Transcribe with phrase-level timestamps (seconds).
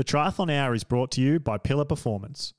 [0.00, 2.54] The Triathlon Hour is brought to you by Pillar Performance.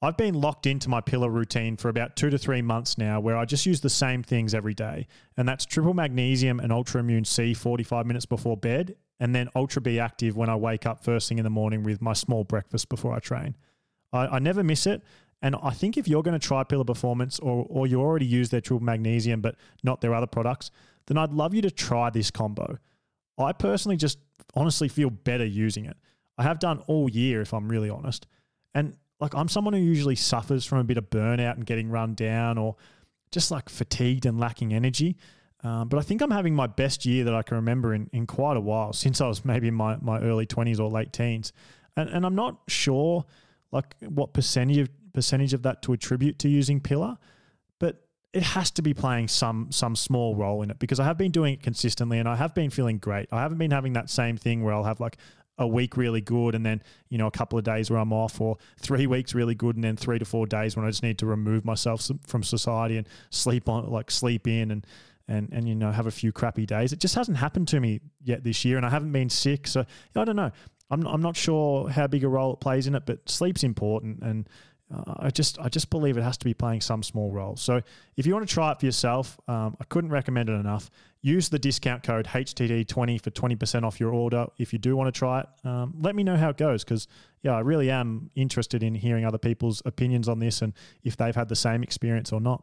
[0.00, 3.36] I've been locked into my pillar routine for about two to three months now, where
[3.36, 5.06] I just use the same things every day.
[5.36, 9.82] And that's triple magnesium and Ultra Immune C 45 minutes before bed, and then Ultra
[9.82, 12.88] B Active when I wake up first thing in the morning with my small breakfast
[12.88, 13.54] before I train.
[14.10, 15.02] I, I never miss it.
[15.42, 18.48] And I think if you're going to try Pillar Performance or, or you already use
[18.48, 20.70] their triple magnesium, but not their other products,
[21.06, 22.78] then I'd love you to try this combo.
[23.36, 24.18] I personally just
[24.54, 25.98] honestly feel better using it.
[26.38, 28.26] I have done all year, if I'm really honest.
[28.74, 32.14] And like, I'm someone who usually suffers from a bit of burnout and getting run
[32.14, 32.76] down or
[33.32, 35.16] just like fatigued and lacking energy.
[35.64, 38.26] Um, but I think I'm having my best year that I can remember in, in
[38.26, 41.52] quite a while since I was maybe in my, my early 20s or late teens.
[41.96, 43.24] And, and I'm not sure
[43.72, 47.18] like what percentage of, percentage of that to attribute to using Pillar,
[47.80, 51.18] but it has to be playing some some small role in it because I have
[51.18, 53.28] been doing it consistently and I have been feeling great.
[53.32, 55.16] I haven't been having that same thing where I'll have like
[55.58, 58.40] a week really good and then you know a couple of days where I'm off
[58.40, 61.18] or three weeks really good and then three to four days when I just need
[61.18, 64.86] to remove myself from society and sleep on like sleep in and
[65.26, 66.92] and and you know have a few crappy days.
[66.92, 69.84] It just hasn't happened to me yet this year and I haven't been sick so
[70.14, 70.52] I don't know.
[70.90, 74.22] I'm I'm not sure how big a role it plays in it but sleep's important
[74.22, 74.48] and
[74.94, 77.56] uh, I just I just believe it has to be playing some small role.
[77.56, 77.82] So
[78.16, 80.90] if you want to try it for yourself, um, I couldn't recommend it enough.
[81.20, 84.46] Use the discount code HTT20 for 20% off your order.
[84.58, 87.08] If you do want to try it, um, let me know how it goes because
[87.42, 91.34] yeah, I really am interested in hearing other people's opinions on this and if they've
[91.34, 92.62] had the same experience or not.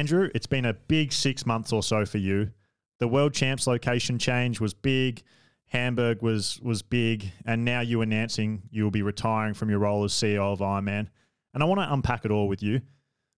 [0.00, 2.52] Andrew, it's been a big six months or so for you.
[3.00, 5.22] The world champs location change was big.
[5.66, 10.02] Hamburg was was big, and now you announcing you will be retiring from your role
[10.04, 11.08] as CEO of Ironman.
[11.52, 12.80] And I want to unpack it all with you.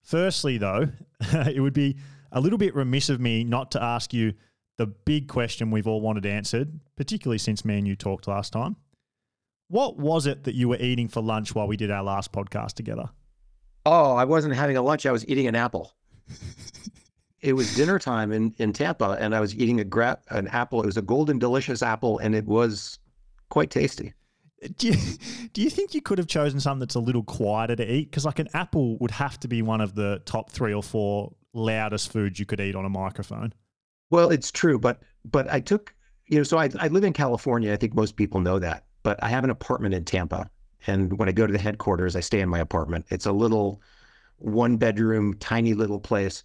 [0.03, 0.87] Firstly, though,
[1.33, 1.97] it would be
[2.31, 4.33] a little bit remiss of me not to ask you
[4.77, 8.77] the big question we've all wanted answered, particularly since me and you talked last time.
[9.67, 12.75] What was it that you were eating for lunch while we did our last podcast
[12.75, 13.09] together?
[13.85, 15.05] Oh, I wasn't having a lunch.
[15.05, 15.93] I was eating an apple
[17.41, 20.81] it was dinner time in, in Tampa, and I was eating a gra- an apple.
[20.81, 22.99] It was a golden delicious apple, and it was
[23.49, 24.13] quite tasty.
[24.77, 24.95] Do you,
[25.53, 28.09] do you think you could have chosen something that's a little quieter to eat?
[28.09, 31.33] Because like an apple would have to be one of the top three or four
[31.53, 33.53] loudest foods you could eat on a microphone.
[34.09, 35.93] Well, it's true, but but I took
[36.27, 37.73] you know, so I I live in California.
[37.73, 40.49] I think most people know that, but I have an apartment in Tampa,
[40.87, 43.05] and when I go to the headquarters, I stay in my apartment.
[43.09, 43.81] It's a little
[44.43, 46.43] one bedroom, tiny little place.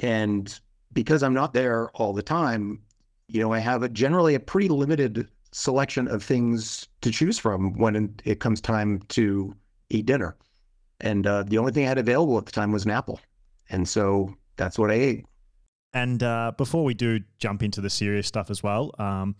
[0.00, 0.58] And
[0.92, 2.82] because I'm not there all the time,
[3.28, 7.76] you know, I have a generally a pretty limited selection of things to choose from
[7.78, 9.54] when it comes time to
[9.90, 10.36] eat dinner.
[11.00, 13.20] And uh, the only thing I had available at the time was an apple.
[13.70, 15.26] And so that's what I ate.
[15.94, 19.36] And uh, before we do jump into the serious stuff as well, um,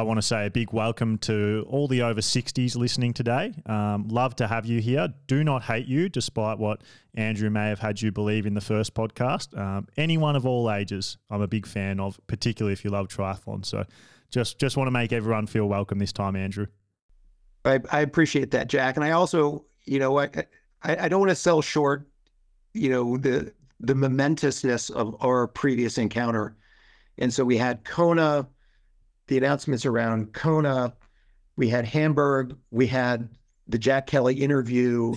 [0.00, 3.52] I want to say a big welcome to all the over 60s listening today.
[3.66, 5.12] Um, love to have you here.
[5.26, 6.80] Do not hate you, despite what
[7.16, 9.54] Andrew may have had you believe in the first podcast.
[9.58, 13.66] Um, anyone of all ages, I'm a big fan of, particularly if you love triathlon.
[13.66, 13.84] So
[14.30, 16.68] just, just want to make everyone feel welcome this time, Andrew.
[17.66, 18.96] I, I appreciate that, Jack.
[18.96, 20.30] And I also, you know, I,
[20.82, 22.08] I, I don't want to sell short,
[22.72, 26.56] you know, the, the momentousness of our previous encounter.
[27.18, 28.48] And so we had Kona
[29.30, 30.92] the announcements around Kona.
[31.56, 32.56] We had Hamburg.
[32.70, 33.30] We had
[33.68, 35.14] the Jack Kelly interview,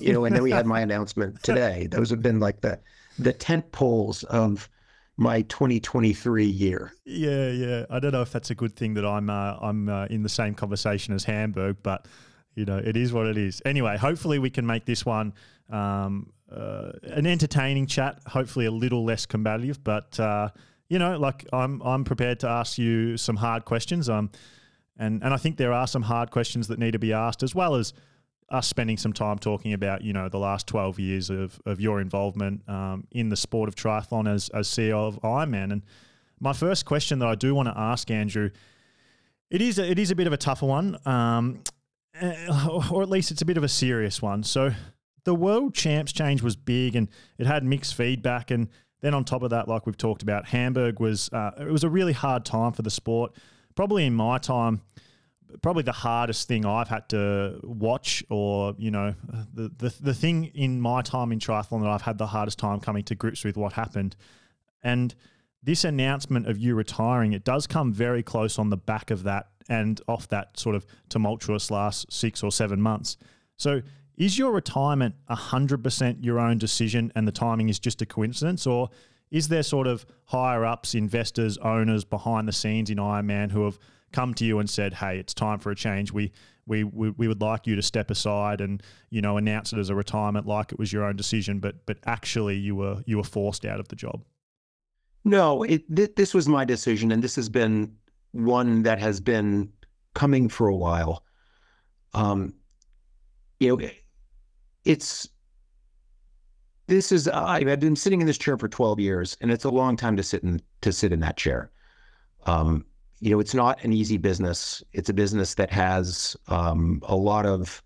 [0.00, 1.88] you know, and then we had my announcement today.
[1.90, 2.78] Those have been like the
[3.18, 4.68] the tent poles of
[5.16, 6.92] my 2023 year.
[7.04, 7.86] Yeah, yeah.
[7.90, 10.28] I don't know if that's a good thing that I'm uh, I'm uh, in the
[10.28, 12.06] same conversation as Hamburg, but
[12.54, 13.60] you know, it is what it is.
[13.66, 15.34] Anyway, hopefully we can make this one
[15.70, 18.20] um, uh, an entertaining chat.
[18.28, 20.50] Hopefully a little less combative, but uh,
[20.88, 24.08] you know, like I'm I'm prepared to ask you some hard questions.
[24.08, 24.30] Um,
[24.98, 27.54] and and I think there are some hard questions that need to be asked, as
[27.54, 27.92] well as
[28.50, 32.00] us spending some time talking about you know the last 12 years of, of your
[32.00, 35.72] involvement um, in the sport of triathlon as as CEO of Ironman.
[35.72, 35.82] And
[36.40, 38.50] my first question that I do want to ask Andrew,
[39.50, 41.62] it is a, it is a bit of a tougher one, um,
[42.20, 42.46] eh,
[42.90, 44.42] or at least it's a bit of a serious one.
[44.42, 44.72] So
[45.24, 48.68] the world champs change was big and it had mixed feedback and
[49.06, 51.88] then on top of that, like we've talked about, Hamburg was uh, it was a
[51.88, 53.32] really hard time for the sport.
[53.76, 54.80] Probably in my time,
[55.62, 59.14] probably the hardest thing I've had to watch, or you know,
[59.54, 62.80] the, the the thing in my time in triathlon that I've had the hardest time
[62.80, 64.16] coming to grips with what happened,
[64.82, 65.14] and
[65.62, 69.50] this announcement of you retiring, it does come very close on the back of that
[69.68, 73.18] and off that sort of tumultuous last six or seven months.
[73.56, 73.82] So,
[74.16, 78.66] is your retirement 100% your own decision and the timing is just a coincidence?
[78.66, 78.88] Or
[79.30, 83.78] is there sort of higher ups, investors, owners behind the scenes in Ironman who have
[84.12, 86.12] come to you and said, "Hey, it's time for a change.
[86.12, 86.32] We
[86.66, 89.90] we we, we would like you to step aside and you know announce it as
[89.90, 93.24] a retirement, like it was your own decision, but but actually you were you were
[93.24, 94.24] forced out of the job."
[95.24, 97.96] No, it th- this was my decision, and this has been
[98.32, 99.72] one that has been
[100.14, 101.24] coming for a while.
[102.14, 102.54] Um,
[103.58, 103.90] you know,
[104.86, 105.28] it's
[106.86, 109.96] this is I've been sitting in this chair for 12 years, and it's a long
[109.96, 111.70] time to sit in to sit in that chair.
[112.46, 112.86] Um,
[113.18, 114.82] you know, it's not an easy business.
[114.92, 117.82] It's a business that has um, a lot of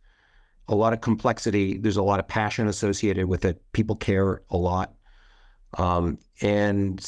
[0.69, 1.79] a lot of complexity.
[1.79, 3.63] There's a lot of passion associated with it.
[3.73, 4.95] People care a lot,
[5.79, 7.01] um, and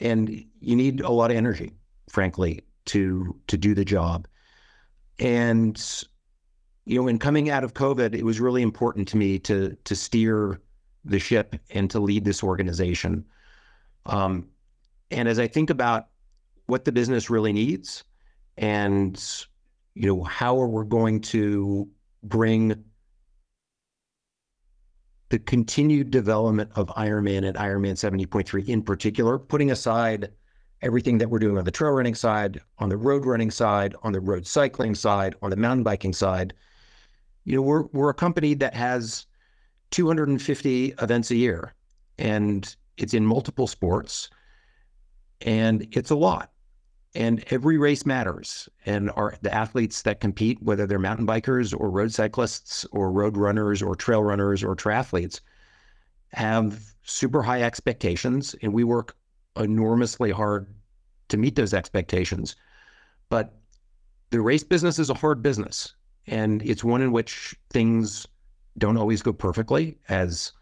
[0.00, 1.72] and you need a lot of energy,
[2.10, 4.28] frankly, to to do the job.
[5.18, 6.04] And
[6.86, 9.96] you know, in coming out of COVID, it was really important to me to to
[9.96, 10.60] steer
[11.04, 13.24] the ship and to lead this organization.
[14.06, 14.48] Um,
[15.10, 16.08] and as I think about
[16.66, 18.04] what the business really needs
[18.56, 19.22] and
[19.94, 21.88] you know how are we going to
[22.22, 22.84] bring
[25.30, 30.30] the continued development of Ironman and Ironman 70.3 in particular, putting aside
[30.82, 34.12] everything that we're doing on the trail running side, on the road running side, on
[34.12, 36.54] the road cycling side, on the mountain biking side.
[37.44, 39.26] You know, we're we're a company that has
[39.90, 41.74] 250 events a year
[42.18, 44.30] and it's in multiple sports
[45.40, 46.50] and it's a lot
[47.14, 51.90] and every race matters and our the athletes that compete whether they're mountain bikers or
[51.90, 55.40] road cyclists or road runners or trail runners or triathletes
[56.32, 59.16] have super high expectations and we work
[59.56, 60.66] enormously hard
[61.28, 62.56] to meet those expectations.
[63.28, 63.56] But
[64.30, 65.94] the race business is a hard business
[66.26, 68.26] and it's one in which things
[68.78, 70.52] don't always go perfectly as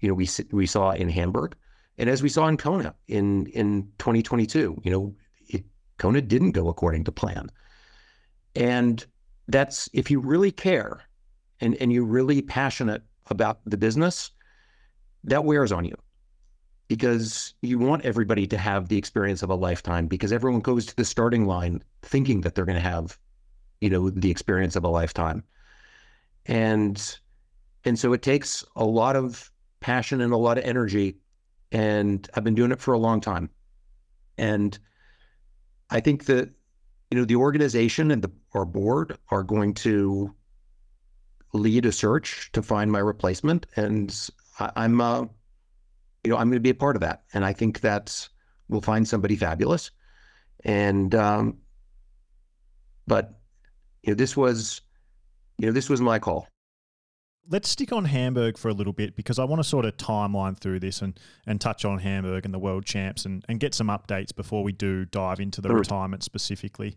[0.00, 1.56] you know we we saw in Hamburg
[1.98, 5.14] and as we saw in Kona in in 2022 you know
[5.98, 7.50] Kona didn't go according to plan.
[8.54, 9.04] And
[9.48, 11.02] that's if you really care
[11.60, 14.30] and, and you're really passionate about the business,
[15.24, 15.96] that wears on you
[16.88, 20.96] because you want everybody to have the experience of a lifetime because everyone goes to
[20.96, 23.18] the starting line thinking that they're going to have,
[23.80, 25.44] you know, the experience of a lifetime.
[26.46, 27.18] And
[27.84, 29.50] and so it takes a lot of
[29.80, 31.16] passion and a lot of energy.
[31.72, 33.50] And I've been doing it for a long time.
[34.38, 34.78] And
[35.90, 36.50] I think that
[37.10, 40.34] you know the organization and the our board are going to
[41.52, 44.28] lead a search to find my replacement, and
[44.58, 45.20] I, am uh,
[46.24, 48.28] you know I'm going to be a part of that, and I think that
[48.68, 49.90] we'll find somebody fabulous,
[50.64, 51.58] and um,
[53.06, 53.35] but
[54.06, 54.80] you know this was
[55.58, 56.48] you know this was my call
[57.48, 60.58] let's stick on Hamburg for a little bit because I want to sort of timeline
[60.58, 63.88] through this and, and touch on Hamburg and the world champs and, and get some
[63.88, 66.96] updates before we do dive into the retirement specifically.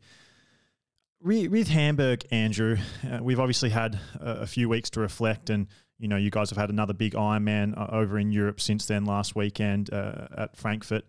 [1.21, 5.67] With Hamburg, Andrew, uh, we've obviously had a, a, few weeks to reflect, and
[5.97, 9.03] you know you guys have had another big Ironman uh, over in Europe since then.
[9.03, 11.03] Last weekend uh, at Frankfurt.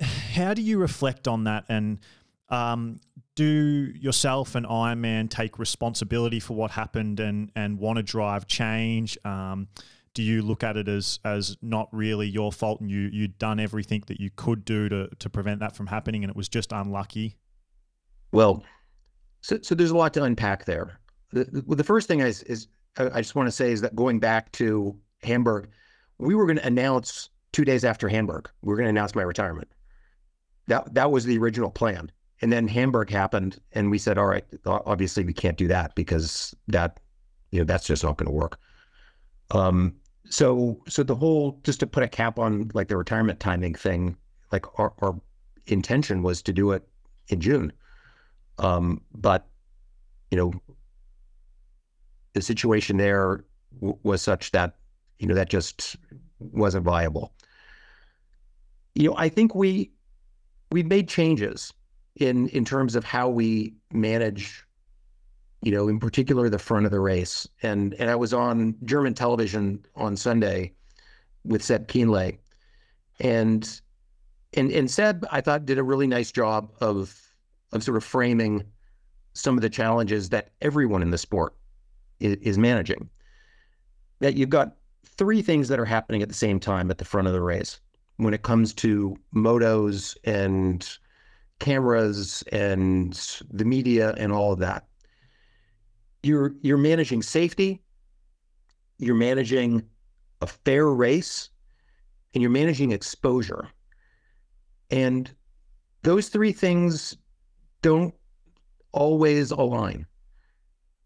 [0.00, 2.00] How do you reflect on that, and
[2.48, 3.00] um,
[3.34, 9.18] do yourself and Ironman take responsibility for what happened and and want to drive change?
[9.24, 9.68] Um,
[10.14, 13.58] do you look at it as as not really your fault and you you'd done
[13.58, 16.72] everything that you could do to to prevent that from happening and it was just
[16.72, 17.36] unlucky?
[18.32, 18.64] Well,
[19.40, 20.98] so so there's a lot to unpack there.
[21.32, 24.52] The, the first thing is is I just want to say is that going back
[24.52, 25.68] to Hamburg,
[26.18, 29.22] we were going to announce two days after Hamburg, we were going to announce my
[29.22, 29.68] retirement.
[30.68, 32.12] That that was the original plan.
[32.42, 36.54] And then Hamburg happened, and we said, all right, obviously we can't do that because
[36.68, 37.00] that,
[37.52, 38.58] you know, that's just not going to work.
[39.52, 39.94] Um,
[40.28, 44.16] so, so the whole, just to put a cap on like the retirement timing thing,
[44.52, 45.18] like our, our
[45.66, 46.86] intention was to do it
[47.28, 47.72] in June.
[48.58, 49.46] Um, but,
[50.30, 50.52] you know,
[52.32, 53.44] the situation there
[53.80, 54.76] w- was such that,
[55.18, 55.96] you know, that just
[56.40, 57.32] wasn't viable.
[58.94, 59.92] You know, I think we,
[60.72, 61.72] we made changes
[62.16, 64.64] in in terms of how we manage
[65.62, 69.14] you know in particular the front of the race and and I was on German
[69.14, 70.72] television on Sunday
[71.44, 72.38] with Seb Kienle
[73.20, 73.80] and
[74.54, 77.20] and and Seb I thought did a really nice job of
[77.72, 78.64] of sort of framing
[79.34, 81.54] some of the challenges that everyone in the sport
[82.20, 83.10] is, is managing.
[84.20, 87.26] That you've got three things that are happening at the same time at the front
[87.26, 87.80] of the race
[88.16, 90.88] when it comes to motos and
[91.60, 93.14] cameras and
[93.50, 94.86] the media and all of that.
[96.22, 97.82] You're you're managing safety,
[98.98, 99.82] you're managing
[100.40, 101.50] a fair race,
[102.32, 103.68] and you're managing exposure.
[104.90, 105.30] And
[106.02, 107.16] those three things
[107.82, 108.14] don't
[108.92, 110.06] always align.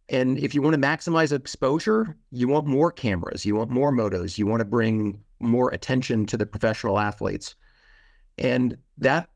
[0.08, 4.38] And if you want to maximize exposure, you want more cameras, you want more motos,
[4.38, 7.54] you want to bring more attention to the professional athletes.
[8.38, 9.28] And that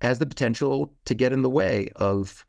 [0.00, 2.44] has the potential to get in the way of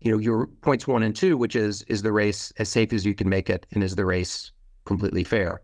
[0.00, 3.04] you know your points one and two which is is the race as safe as
[3.04, 4.52] you can make it and is the race
[4.84, 5.62] completely fair?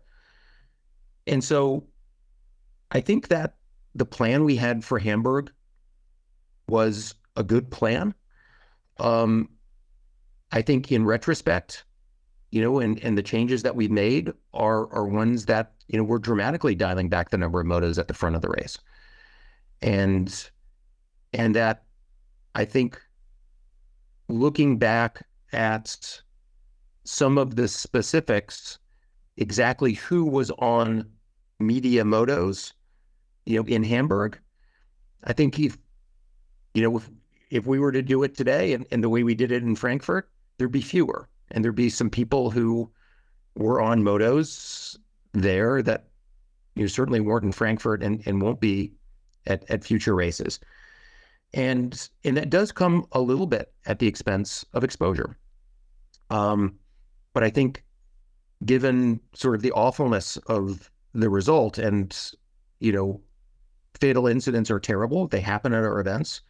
[1.27, 1.85] And so
[2.91, 3.55] i think that
[3.95, 5.51] the plan we had for hamburg
[6.67, 8.13] was a good plan.
[8.97, 9.49] Um
[10.51, 11.85] i think in retrospect
[12.51, 16.03] you know and and the changes that we've made are are ones that you know
[16.03, 18.77] we're dramatically dialing back the number of motos at the front of the race.
[19.81, 20.49] And
[21.33, 21.83] and that
[22.55, 23.01] I think
[24.29, 26.21] looking back at
[27.03, 28.79] some of the specifics,
[29.37, 31.09] exactly who was on
[31.59, 32.73] media motos,
[33.45, 34.39] you know, in Hamburg,
[35.23, 35.77] I think if,
[36.73, 37.09] you know, if,
[37.49, 39.75] if we were to do it today and, and the way we did it in
[39.75, 41.27] Frankfurt, there'd be fewer.
[41.51, 42.89] And there'd be some people who
[43.55, 44.97] were on motos
[45.33, 46.07] there that
[46.75, 48.93] you know, certainly weren't in Frankfurt and, and won't be
[49.45, 50.59] at, at future races
[51.53, 55.37] and and that does come a little bit at the expense of exposure.
[56.29, 56.79] Um,
[57.33, 57.83] but I think,
[58.65, 62.15] given sort of the awfulness of the result, and
[62.79, 63.21] you know,
[63.99, 66.41] fatal incidents are terrible; they happen at our events,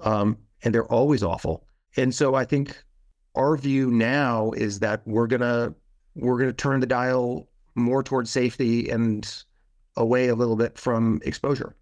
[0.00, 1.64] um, and they're always awful.
[1.96, 2.82] And so I think
[3.34, 5.74] our view now is that we're gonna
[6.14, 9.44] we're gonna turn the dial more towards safety and
[9.96, 11.74] away a little bit from exposure.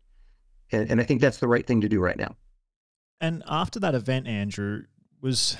[0.72, 2.34] And, and I think that's the right thing to do right now.
[3.20, 4.82] And after that event, Andrew
[5.20, 5.56] was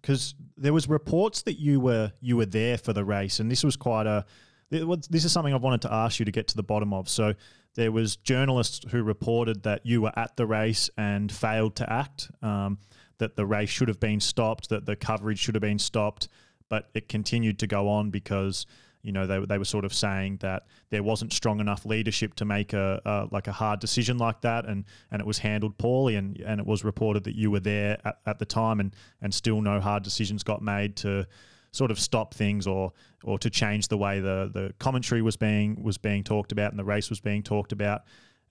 [0.00, 3.64] because there was reports that you were you were there for the race, and this
[3.64, 4.24] was quite a.
[4.70, 7.08] This is something I've wanted to ask you to get to the bottom of.
[7.08, 7.34] So
[7.74, 12.30] there was journalists who reported that you were at the race and failed to act.
[12.40, 12.78] Um,
[13.18, 14.68] that the race should have been stopped.
[14.68, 16.28] That the coverage should have been stopped,
[16.68, 18.64] but it continued to go on because
[19.02, 22.44] you know, they, they were sort of saying that there wasn't strong enough leadership to
[22.44, 26.16] make a, a, like a hard decision like that, and and it was handled poorly,
[26.16, 29.32] and and it was reported that you were there at, at the time, and and
[29.32, 31.26] still no hard decisions got made to
[31.72, 32.92] sort of stop things or
[33.24, 36.78] or to change the way the the commentary was being was being talked about and
[36.78, 38.02] the race was being talked about.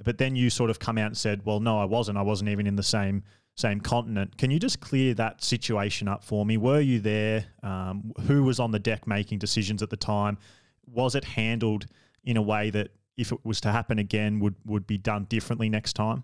[0.03, 2.17] But then you sort of come out and said, "Well, no, I wasn't.
[2.17, 3.23] I wasn't even in the same
[3.55, 4.37] same continent.
[4.37, 6.57] Can you just clear that situation up for me?
[6.57, 7.45] Were you there?
[7.61, 10.37] Um, who was on the deck making decisions at the time?
[10.85, 11.85] Was it handled
[12.23, 15.69] in a way that, if it was to happen again, would would be done differently
[15.69, 16.23] next time?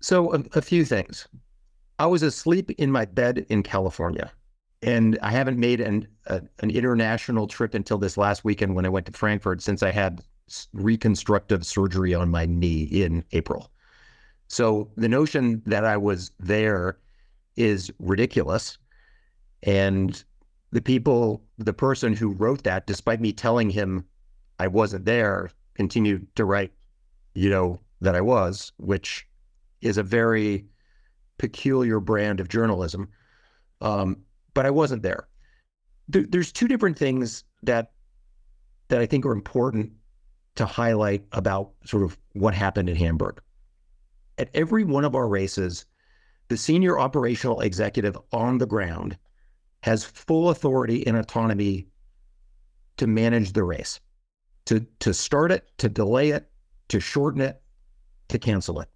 [0.00, 1.26] So a, a few things.
[1.98, 4.30] I was asleep in my bed in California,
[4.82, 8.90] and I haven't made an a, an international trip until this last weekend when I
[8.90, 10.22] went to Frankfurt since I had
[10.72, 13.72] reconstructive surgery on my knee in April.
[14.48, 16.98] So the notion that I was there
[17.56, 18.78] is ridiculous.
[19.62, 20.22] And
[20.72, 24.04] the people, the person who wrote that, despite me telling him
[24.58, 26.72] I wasn't there, continued to write,
[27.34, 29.26] you know, that I was, which
[29.82, 30.66] is a very
[31.38, 33.08] peculiar brand of journalism.
[33.80, 34.18] Um,
[34.54, 35.28] but I wasn't there.
[36.08, 36.24] there.
[36.28, 37.92] There's two different things that
[38.88, 39.92] that I think are important
[40.54, 43.42] to highlight about sort of what happened in Hamburg
[44.38, 45.84] at every one of our races,
[46.48, 49.18] the senior operational executive on the ground
[49.82, 51.86] has full authority and autonomy
[52.96, 54.00] to manage the race,
[54.66, 56.48] to, to start it, to delay it,
[56.88, 57.60] to shorten it,
[58.28, 58.88] to cancel it.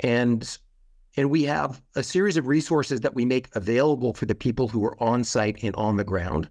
[0.00, 0.58] And
[1.18, 4.84] and we have a series of resources that we make available for the people who
[4.84, 6.50] are on site and on the ground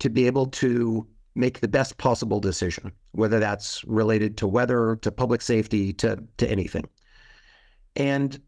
[0.00, 5.12] to be able to make the best possible decision, whether that's related to weather, to
[5.12, 6.88] public safety, to, to anything.
[7.96, 8.40] And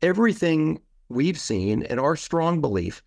[0.00, 3.02] everything we've seen and our strong belief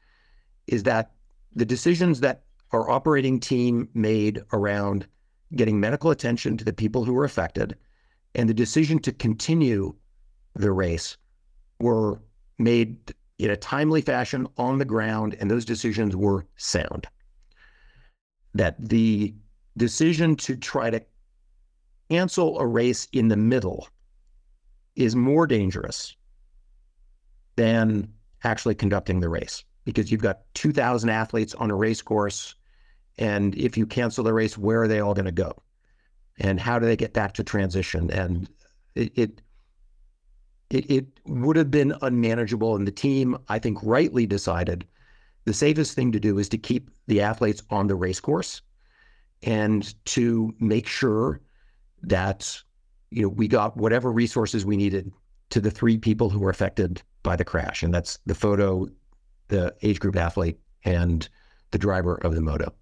[0.67, 1.11] is that
[1.53, 5.07] the decisions that our operating team made around
[5.55, 7.75] getting medical attention to the people who were affected
[8.35, 9.95] and the decision to continue
[10.55, 11.17] the race
[11.79, 12.21] were
[12.57, 17.07] made in a timely fashion on the ground, and those decisions were sound.
[18.53, 19.33] That the
[19.75, 21.03] decision to try to
[22.09, 23.89] cancel a race in the middle
[24.95, 26.15] is more dangerous
[27.55, 28.11] than
[28.43, 32.55] actually conducting the race because you've got 2,000 athletes on a race course.
[33.17, 35.53] And if you cancel the race, where are they all going to go?
[36.39, 38.11] And how do they get back to transition?
[38.11, 38.49] And
[38.95, 39.41] it, it,
[40.69, 42.75] it, it would have been unmanageable.
[42.75, 44.85] And the team, I think, rightly decided
[45.45, 48.61] the safest thing to do is to keep the athletes on the race course
[49.43, 51.39] and to make sure
[52.01, 52.61] that
[53.15, 55.11] you know we got whatever resources we needed
[55.49, 58.87] to the three people who were affected by the crash, and that's the photo,
[59.47, 61.29] the age group athlete, and
[61.71, 62.73] the driver of the moto.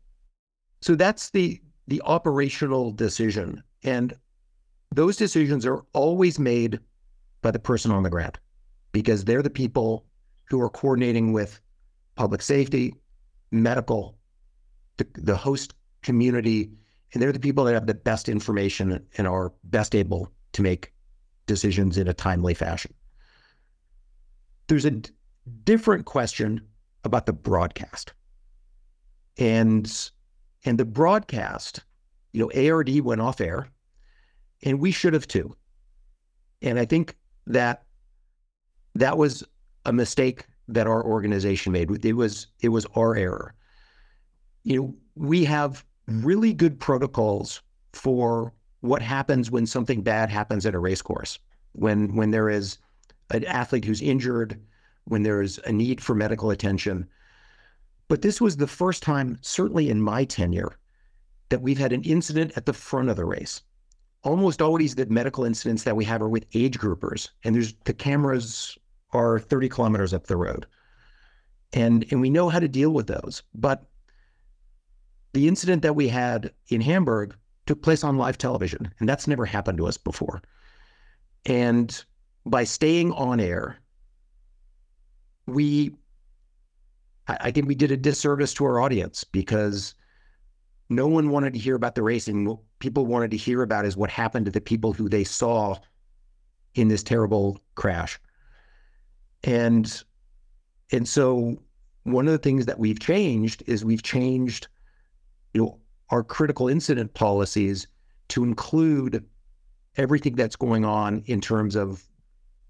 [0.81, 4.13] So that's the the operational decision, and
[4.91, 6.79] those decisions are always made
[7.43, 8.39] by the person on the ground
[8.91, 10.05] because they're the people
[10.49, 11.59] who are coordinating with
[12.15, 12.95] public safety,
[13.51, 14.17] medical,
[14.97, 16.71] the, the host community,
[17.13, 20.91] and they're the people that have the best information and are best able to make
[21.45, 22.93] decisions in a timely fashion.
[24.67, 25.11] There's a d-
[25.63, 26.61] different question
[27.03, 28.13] about the broadcast.
[29.37, 29.91] And
[30.65, 31.83] and the broadcast,
[32.31, 33.67] you know, ARD went off air,
[34.63, 35.55] and we should have too.
[36.61, 37.17] And I think
[37.47, 37.83] that
[38.95, 39.43] that was
[39.85, 42.05] a mistake that our organization made.
[42.05, 43.53] It was it was our error.
[44.63, 47.61] You know, we have really good protocols
[47.93, 51.39] for what happens when something bad happens at a race course.
[51.73, 52.77] When when there is
[53.31, 54.59] an athlete who's injured,
[55.05, 57.07] when there is a need for medical attention.
[58.07, 60.77] But this was the first time, certainly in my tenure,
[61.49, 63.61] that we've had an incident at the front of the race.
[64.23, 67.93] Almost always the medical incidents that we have are with age groupers, and there's the
[67.93, 68.77] cameras
[69.11, 70.65] are 30 kilometers up the road.
[71.73, 73.43] And and we know how to deal with those.
[73.55, 73.85] But
[75.33, 77.35] the incident that we had in Hamburg
[77.65, 80.41] took place on live television, and that's never happened to us before.
[81.45, 82.03] And
[82.45, 83.77] by staying on air,
[85.45, 85.91] we,
[87.27, 89.95] I think we did a disservice to our audience because
[90.89, 92.45] no one wanted to hear about the racing.
[92.45, 95.77] What people wanted to hear about is what happened to the people who they saw
[96.75, 98.19] in this terrible crash.
[99.43, 100.03] And
[100.91, 101.57] and so
[102.03, 104.67] one of the things that we've changed is we've changed
[105.53, 107.87] you know, our critical incident policies
[108.29, 109.25] to include
[109.97, 112.03] everything that's going on in terms of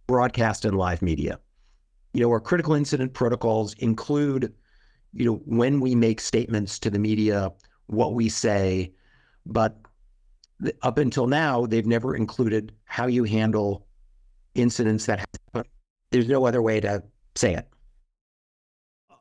[0.08, 1.40] broadcast and live media.
[2.14, 4.54] You know, our critical incident protocols include,
[5.14, 7.52] you know, when we make statements to the media,
[7.88, 8.94] what we say,
[9.46, 9.78] but
[10.82, 13.86] up until now, they've never included how you handle
[14.56, 15.70] incidents that happen.
[16.12, 17.04] There's no other way to
[17.36, 17.68] say it.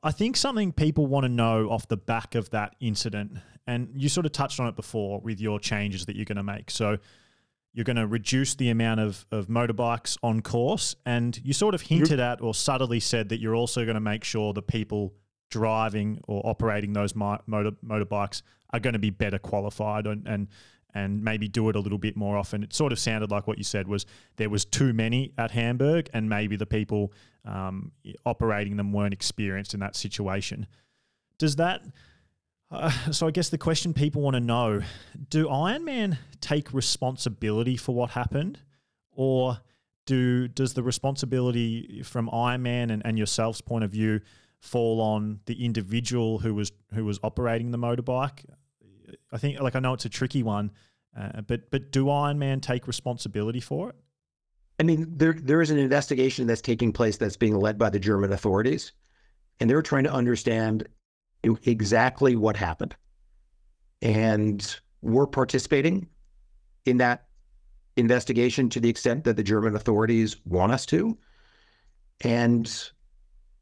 [0.03, 4.09] I think something people want to know off the back of that incident and you
[4.09, 6.71] sort of touched on it before with your changes that you're going to make.
[6.71, 6.99] So
[7.73, 10.97] you're going to reduce the amount of, of motorbikes on course.
[11.07, 14.25] And you sort of hinted at or subtly said that you're also going to make
[14.25, 15.15] sure the people
[15.51, 17.43] driving or operating those motor,
[17.85, 20.49] motorbikes are going to be better qualified and, and
[20.95, 22.63] and maybe do it a little bit more often.
[22.63, 26.11] It sort of sounded like what you said was there was too many at Hamburg,
[26.13, 27.13] and maybe the people
[27.45, 27.93] um,
[28.27, 30.67] operating them weren't experienced in that situation.
[31.39, 31.83] Does that
[32.73, 34.81] uh, so I guess the question people want to know:
[35.29, 38.59] Do Ironman take responsibility for what happened,
[39.11, 39.59] or
[40.07, 44.21] do does the responsibility from Ironman and, and yourself's point of view
[44.59, 48.45] fall on the individual who was who was operating the motorbike?
[49.33, 50.71] I think, like I know it's a tricky one,
[51.19, 53.97] uh, but but do Ironman take responsibility for it?
[54.81, 57.99] I mean, there there is an investigation that's taking place that's being led by the
[57.99, 58.93] German authorities,
[59.61, 60.89] and they're trying to understand
[61.65, 62.97] exactly what happened.
[64.01, 66.09] And we're participating
[66.87, 67.27] in that
[67.97, 71.17] investigation to the extent that the German authorities want us to.
[72.23, 72.91] And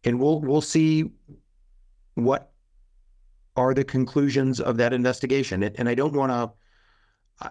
[0.05, 1.11] and we'll we'll see
[2.15, 2.53] what
[3.57, 5.63] are the conclusions of that investigation.
[5.63, 6.51] And, I don't want to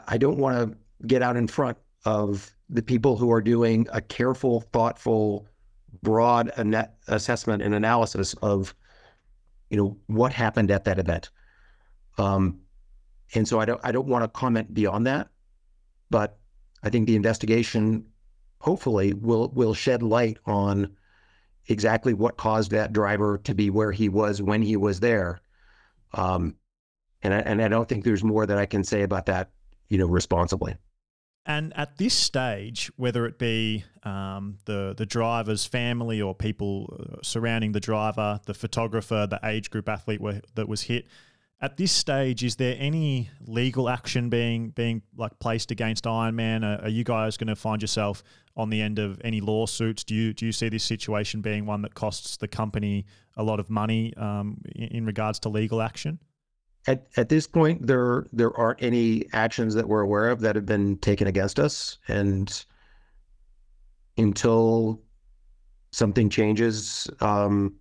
[0.08, 4.02] I don't want to get out in front of the people who are doing a
[4.02, 5.48] careful, thoughtful,
[6.04, 6.52] broad
[7.08, 8.76] assessment and analysis of
[9.70, 11.30] you know, what happened at that event.
[12.18, 12.60] Um,
[13.36, 15.30] and so I don't I don't want to comment beyond that,
[16.10, 16.38] but
[16.84, 18.06] I think the investigation
[18.60, 20.96] hopefully will will shed light on
[21.68, 25.40] exactly what caused that driver to be where he was when he was there.
[26.14, 26.56] Um,
[27.22, 29.52] and I, and I don't think there's more that I can say about that,
[29.90, 30.76] you know, responsibly.
[31.46, 37.18] And at this stage, whether it be um, the the driver's family or people uh,
[37.24, 41.08] surrounding the driver, the photographer, the age group athlete were, that was hit,
[41.62, 46.64] At this stage, is there any legal action being being like placed against Ironman?
[46.64, 48.24] Are, are you guys going to find yourself
[48.56, 50.06] on the end of any lawsuits?
[50.06, 53.60] Do you do you see this situation being one that costs the company a lot
[53.60, 56.20] of money um, in, in regards to legal action?
[56.88, 60.66] At, at this point, there there aren't any actions that we're aware of that have
[60.66, 62.66] been taken against us, and
[64.18, 65.02] until
[65.92, 67.76] something changes, um,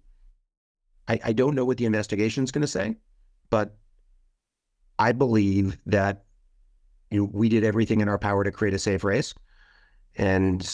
[1.06, 2.96] I, I don't know what the investigation is going to say,
[3.50, 3.76] but
[4.98, 6.24] I believe that
[7.10, 9.34] you know, we did everything in our power to create a safe race,
[10.16, 10.68] and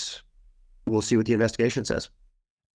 [0.87, 2.11] we'll see what the investigation says.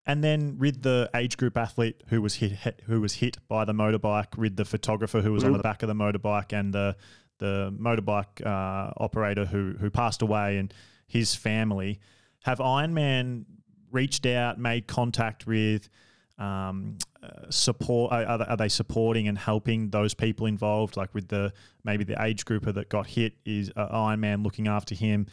[0.06, 3.64] And then with the age group athlete who was hit, hit who was hit by
[3.64, 5.52] the motorbike, with the photographer who was mm-hmm.
[5.52, 6.96] on the back of the motorbike, and the
[7.38, 10.72] the motorbike uh, operator who who passed away, and
[11.06, 12.00] his family,
[12.42, 13.44] have Ironman
[13.90, 15.88] reached out, made contact with?
[16.38, 16.98] Um,
[17.50, 20.96] support are, are, they supporting and helping those people involved?
[20.96, 21.52] Like with the
[21.84, 25.26] maybe the age grouper that got hit is uh, Ironman looking after him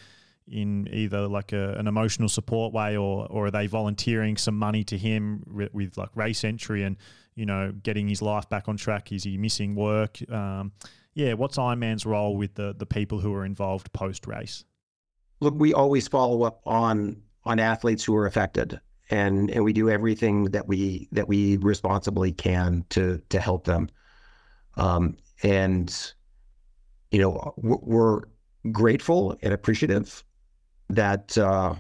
[0.48, 4.84] in either like a, an emotional support way or or are they volunteering some money
[4.84, 6.98] to him with, with like race entry and
[7.36, 9.12] you know getting his life back on track?
[9.12, 10.20] Is he missing work?
[10.32, 10.72] Um,
[11.16, 14.64] yeah what's Ironman's role with the the people who are involved post race
[15.40, 19.90] look we always follow up on on athletes who are affected and and we do
[19.90, 23.90] everything that we that we responsibly can to to help them.
[24.76, 26.14] Um, and
[27.12, 28.22] you know we're
[28.72, 30.24] grateful and appreciative
[30.90, 31.76] that uh,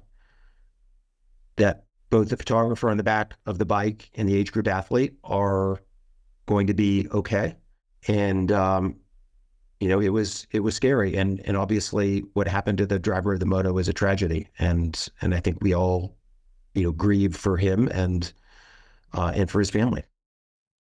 [1.57, 5.15] that both the photographer on the back of the bike and the age group athlete
[5.23, 5.81] are
[6.45, 7.55] going to be okay.
[8.07, 8.95] And um,
[9.79, 13.33] you know, it was it was scary, and and obviously what happened to the driver
[13.33, 16.15] of the moto was a tragedy, and and I think we all,
[16.75, 18.31] you know, grieve for him and
[19.13, 20.03] uh, and for his family.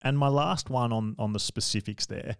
[0.02, 2.36] And my last one on on the specifics there,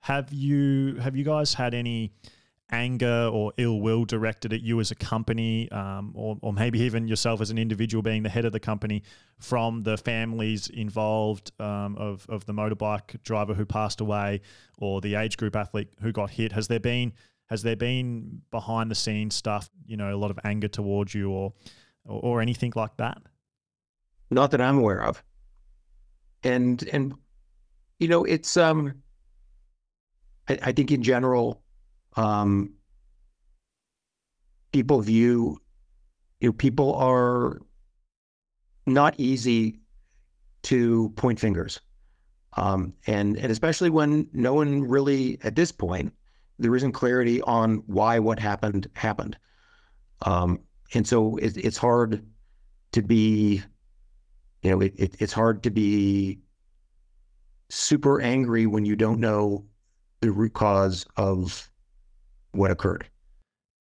[0.00, 2.12] have you have you guys had any?
[2.70, 7.08] anger or ill will directed at you as a company, um, or, or maybe even
[7.08, 9.02] yourself as an individual being the head of the company,
[9.38, 14.40] from the families involved um, of, of the motorbike driver who passed away
[14.78, 16.52] or the age group athlete who got hit?
[16.52, 17.12] Has there been
[17.48, 21.30] has there been behind the scenes stuff, you know, a lot of anger towards you
[21.30, 21.54] or,
[22.08, 23.18] or, or anything like that?
[24.30, 25.22] Not that I'm aware of.
[26.42, 27.14] And and
[27.98, 29.02] you know, it's um
[30.48, 31.62] I, I think in general
[32.16, 32.72] um,
[34.72, 35.58] people view
[36.40, 37.60] you know, people are
[38.86, 39.80] not easy
[40.62, 41.80] to point fingers.
[42.56, 46.12] Um, and and especially when no one really at this point
[46.58, 49.36] there isn't clarity on why what happened happened.
[50.22, 50.60] Um,
[50.94, 52.24] and so it, it's hard
[52.92, 53.62] to be,
[54.62, 56.38] you know, it, it, it's hard to be
[57.68, 59.64] super angry when you don't know
[60.20, 61.70] the root cause of
[62.52, 63.08] what occurred.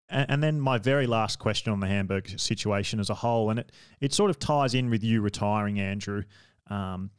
[0.10, 3.74] And then my very last question on the Hamburg situation as a whole, and it,
[4.00, 6.24] it sort of ties in with you retiring, Andrew.
[6.70, 7.12] Um,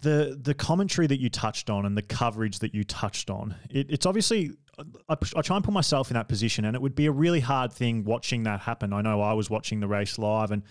[0.00, 3.90] the the commentary that you touched on and the coverage that you touched on, it,
[3.90, 4.52] it's obviously
[5.08, 7.40] I, I, try and put myself in that position, and it would be a really
[7.40, 8.92] hard thing watching that happen.
[8.92, 10.62] I know I was watching the race live, and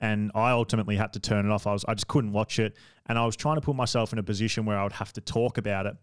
[0.00, 1.66] and I ultimately had to turn it off.
[1.66, 2.76] I was I just couldn't watch it,
[3.06, 5.20] and I was trying to put myself in a position where I would have to
[5.20, 5.96] talk about it.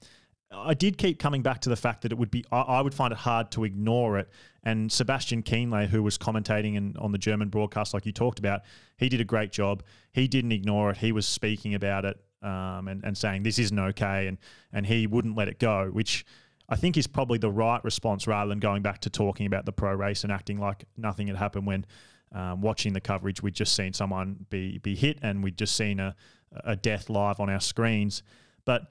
[0.52, 2.94] I did keep coming back to the fact that it would be, I, I would
[2.94, 4.30] find it hard to ignore it.
[4.64, 8.62] And Sebastian Kienle, who was commentating in, on the German broadcast, like you talked about,
[8.98, 9.84] he did a great job.
[10.12, 10.98] He didn't ignore it.
[10.98, 14.26] He was speaking about it um, and, and saying this isn't okay.
[14.26, 14.40] And,
[14.74, 16.26] and he wouldn't let it go, which
[16.70, 19.72] I think is probably the right response rather than going back to talking about the
[19.72, 21.86] pro race and acting like nothing had happened when
[22.32, 26.00] um, watching the coverage, we'd just seen someone be, be hit and we'd just seen
[26.00, 26.16] a,
[26.64, 28.22] a death live on our screens.
[28.66, 28.84] But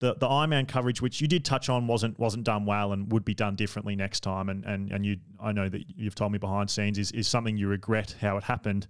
[0.00, 3.24] the the Ironman coverage, which you did touch on, wasn't wasn't done well and would
[3.24, 4.48] be done differently next time.
[4.48, 7.56] And and and you, I know that you've told me behind scenes is is something
[7.56, 8.88] you regret how it happened.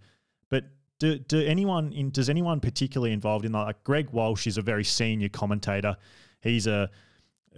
[0.48, 0.64] But
[0.98, 3.52] do, do anyone in does anyone particularly involved in?
[3.52, 5.96] Like Greg Welch is a very senior commentator.
[6.40, 6.90] He's a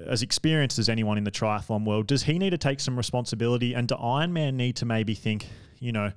[0.06, 2.06] as experienced as anyone in the triathlon world.
[2.06, 3.74] Does he need to take some responsibility?
[3.74, 5.46] And do Ironman need to maybe think,
[5.78, 6.12] you know,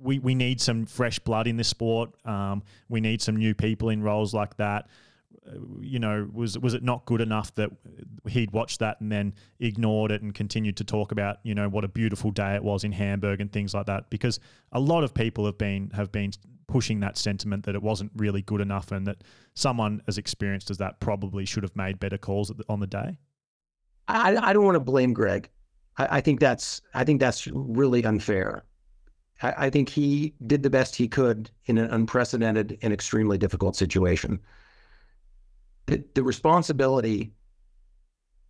[0.00, 2.10] we, we need some fresh blood in this sport.
[2.26, 4.88] Um, we need some new people in roles like that
[5.80, 7.70] you know, was was it not good enough that
[8.28, 11.84] he'd watched that and then ignored it and continued to talk about, you know, what
[11.84, 14.08] a beautiful day it was in Hamburg and things like that?
[14.08, 14.38] Because
[14.70, 16.32] a lot of people have been have been
[16.72, 19.22] pushing that sentiment that it wasn't really good enough and that
[19.54, 23.16] someone as experienced as that probably should have made better calls on the day.
[24.08, 25.48] I, I don't want to blame Greg.
[25.98, 28.64] I, I think that's I think that's really unfair.
[29.42, 33.76] I, I think he did the best he could in an unprecedented and extremely difficult
[33.76, 34.40] situation
[35.86, 37.32] the, the responsibility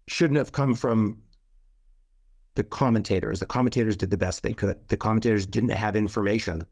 [0.08, 1.18] shouldn't have come from
[2.54, 3.40] the commentators.
[3.40, 4.76] The commentators did the best they could.
[4.88, 6.66] The commentators didn't have information.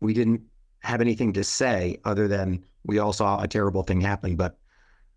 [0.00, 0.42] We didn't
[0.84, 4.58] have anything to say other than we all saw a terrible thing happening, but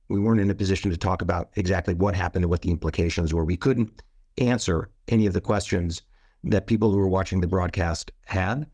[0.08, 3.34] we weren't in a position to talk about exactly what happened and what the implications
[3.34, 3.44] were.
[3.44, 4.02] We couldn't
[4.38, 6.02] answer any of the questions
[6.46, 8.68] that people who were watching the broadcast had.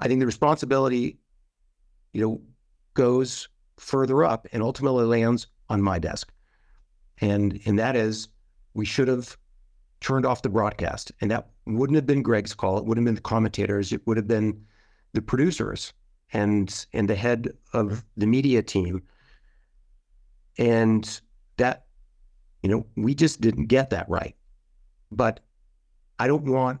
[0.00, 1.18] I think the responsibility,
[2.12, 2.40] you know,
[2.94, 3.48] goes
[3.78, 6.30] further up and ultimately lands on my desk.
[7.20, 8.28] And and that is
[8.74, 9.38] we should have
[10.00, 11.12] turned off the broadcast.
[11.20, 12.76] And that wouldn't have been Greg's call.
[12.76, 13.92] It wouldn't have been the commentators.
[13.92, 14.62] It would have been
[15.14, 15.92] the producers
[16.32, 19.02] and and the head of the media team.
[20.58, 21.20] And
[21.56, 21.86] that,
[22.62, 24.36] you know, we just didn't get that right.
[25.10, 25.40] But
[26.18, 26.80] I don't want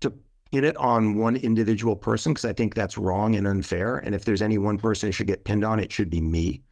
[0.00, 0.12] to
[0.50, 3.98] pin it on one individual person because I think that's wrong and unfair.
[3.98, 6.62] And if there's any one person who should get pinned on, it should be me.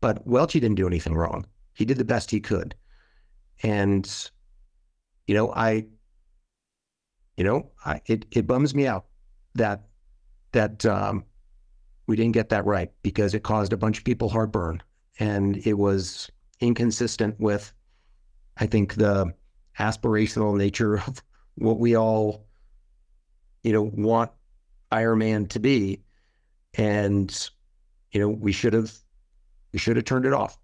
[0.00, 1.46] But Welchie didn't do anything wrong.
[1.74, 2.74] He did the best he could.
[3.62, 4.06] And
[5.26, 5.86] you know, I,
[7.36, 9.06] you know, I, it, it bums me out
[9.54, 9.84] that,
[10.54, 11.24] that, um,
[12.06, 14.82] we didn't get that right because it caused a bunch of people heartburn
[15.18, 17.72] and it was inconsistent with,
[18.56, 19.32] I think, the
[19.78, 21.22] aspirational nature of
[21.56, 22.46] what we all,
[23.62, 24.30] you know, want
[24.92, 26.02] Ironman to be.
[26.76, 27.50] And,
[28.12, 28.92] you know, we should have,
[29.72, 30.58] we should have turned it off.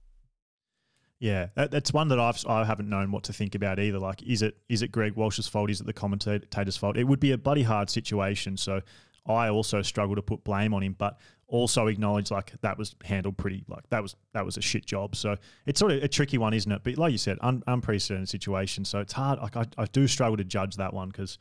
[1.20, 3.98] Yeah, that, that's one that I've I haven't known what to think about either.
[3.98, 5.68] Like, is it is it Greg Welch's fault?
[5.70, 6.96] Is it the commentator's fault?
[6.96, 8.56] It would be a bloody hard situation.
[8.56, 8.80] So
[9.26, 13.36] I also struggle to put blame on him, but also acknowledge like that was handled
[13.36, 15.16] pretty like that was that was a shit job.
[15.16, 16.82] So it's sort of a tricky one, isn't it?
[16.84, 18.84] But like you said, un, unprecedented situation.
[18.84, 19.40] So it's hard.
[19.40, 21.38] Like I, I do struggle to judge that one because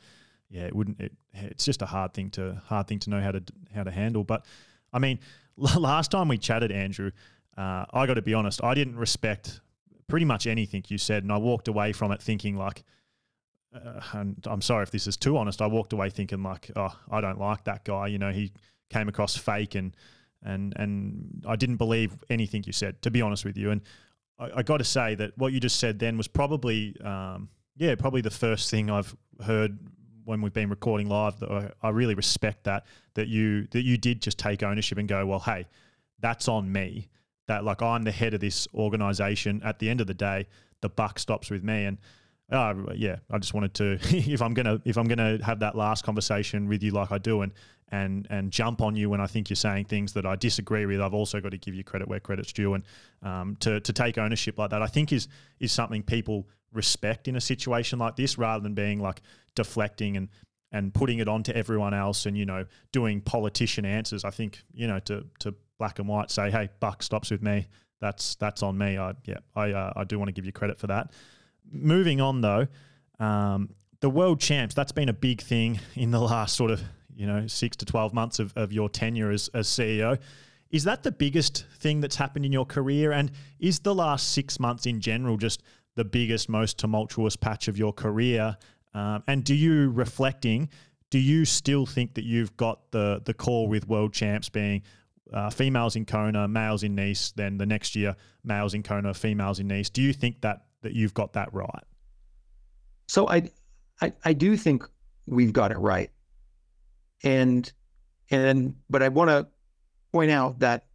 [0.50, 1.00] yeah, it wouldn't.
[1.00, 3.92] It, it's just a hard thing to hard thing to know how to how to
[3.92, 4.24] handle.
[4.24, 4.46] But
[4.92, 5.20] I mean,
[5.58, 7.12] last time we chatted, Andrew,
[7.58, 9.62] uh, I got to be honest, I didn't respect
[10.08, 12.84] pretty much anything you said, and I walked away from it thinking like,
[13.74, 15.62] uh, and I'm sorry if this is too honest.
[15.62, 18.08] I walked away thinking like, oh, I don't like that guy.
[18.08, 18.52] You know, he
[18.90, 19.96] came across fake, and
[20.44, 23.02] and and I didn't believe anything you said.
[23.04, 23.82] To be honest with you, and
[24.40, 27.96] I, I got to say that what you just said then was probably, um, yeah,
[27.96, 29.78] probably the first thing I've heard
[30.26, 31.40] when we've been recording live.
[31.40, 35.08] That I, I really respect that that you that you did just take ownership and
[35.08, 35.68] go, well, hey,
[36.20, 37.10] that's on me
[37.50, 39.60] that like I'm the head of this organization.
[39.66, 40.48] At the end of the day,
[40.82, 41.86] the buck stops with me.
[41.86, 41.98] And
[42.52, 46.04] uh, yeah, I just wanted to if I'm gonna if I'm gonna have that last
[46.04, 47.52] conversation with you like I do and
[47.92, 51.02] and and jump on you when I think you're saying things that I disagree with,
[51.02, 52.74] I've also got to give you credit where credit's due.
[52.74, 52.84] And
[53.24, 55.28] um, to to take ownership like that, I think is
[55.60, 59.22] is something people respect in a situation like this, rather than being like
[59.56, 60.30] deflecting and
[60.72, 64.24] and putting it on to everyone else and you know doing politician answers.
[64.24, 67.68] I think you know to to black and white say, hey, buck stops with me.
[68.02, 68.98] That's that's on me.
[68.98, 71.12] I yeah, I uh, I do want to give you credit for that.
[71.72, 72.68] Moving on though,
[73.20, 74.76] um, the world champs.
[74.76, 76.82] That's been a big thing in the last sort of
[77.16, 80.18] you know six to twelve months of, of your tenure as, as CEO.
[80.72, 83.12] Is that the biggest thing that's happened in your career?
[83.12, 85.64] And is the last six months in general just
[85.96, 88.56] the biggest, most tumultuous patch of your career?
[88.94, 90.70] Um, and do you reflecting?
[91.10, 94.84] Do you still think that you've got the the call with world champs being
[95.34, 99.60] uh, females in Kona, males in Nice, then the next year males in Kona, females
[99.60, 99.90] in Nice.
[99.90, 101.84] Do you think that that you've got that right?
[103.08, 103.50] So I,
[104.02, 104.84] I, I do think
[105.26, 106.12] we've got it right,
[107.24, 107.72] and
[108.30, 109.48] and but I want to
[110.12, 110.86] point out that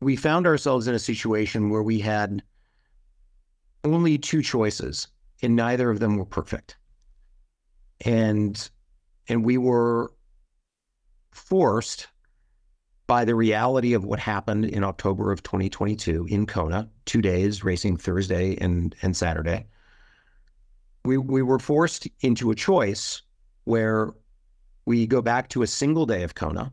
[0.00, 2.42] we found ourselves in a situation where we had
[3.84, 5.08] only two choices,
[5.42, 6.76] and neither of them were perfect,
[8.04, 8.70] and
[9.28, 10.12] and we were
[11.32, 12.08] forced
[13.10, 17.96] by the reality of what happened in October of 2022 in Kona, two days racing
[17.96, 19.66] Thursday and, and Saturday.
[21.04, 23.22] We, we were forced into a choice
[23.64, 24.14] where
[24.86, 26.72] we go back to a single day of Kona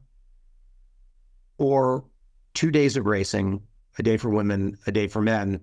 [1.58, 2.06] or
[2.54, 3.60] two days of racing,
[3.98, 5.60] a day for women, a day for men,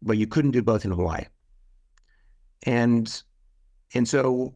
[0.00, 1.26] but you couldn't do both in Hawaii.
[2.62, 3.22] And
[3.92, 4.54] and so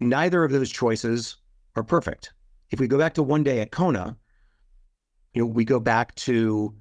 [0.00, 1.36] neither of those choices
[1.76, 2.32] are perfect
[2.72, 4.16] if we go back to one day at Kona,
[5.34, 6.74] you know, we go back to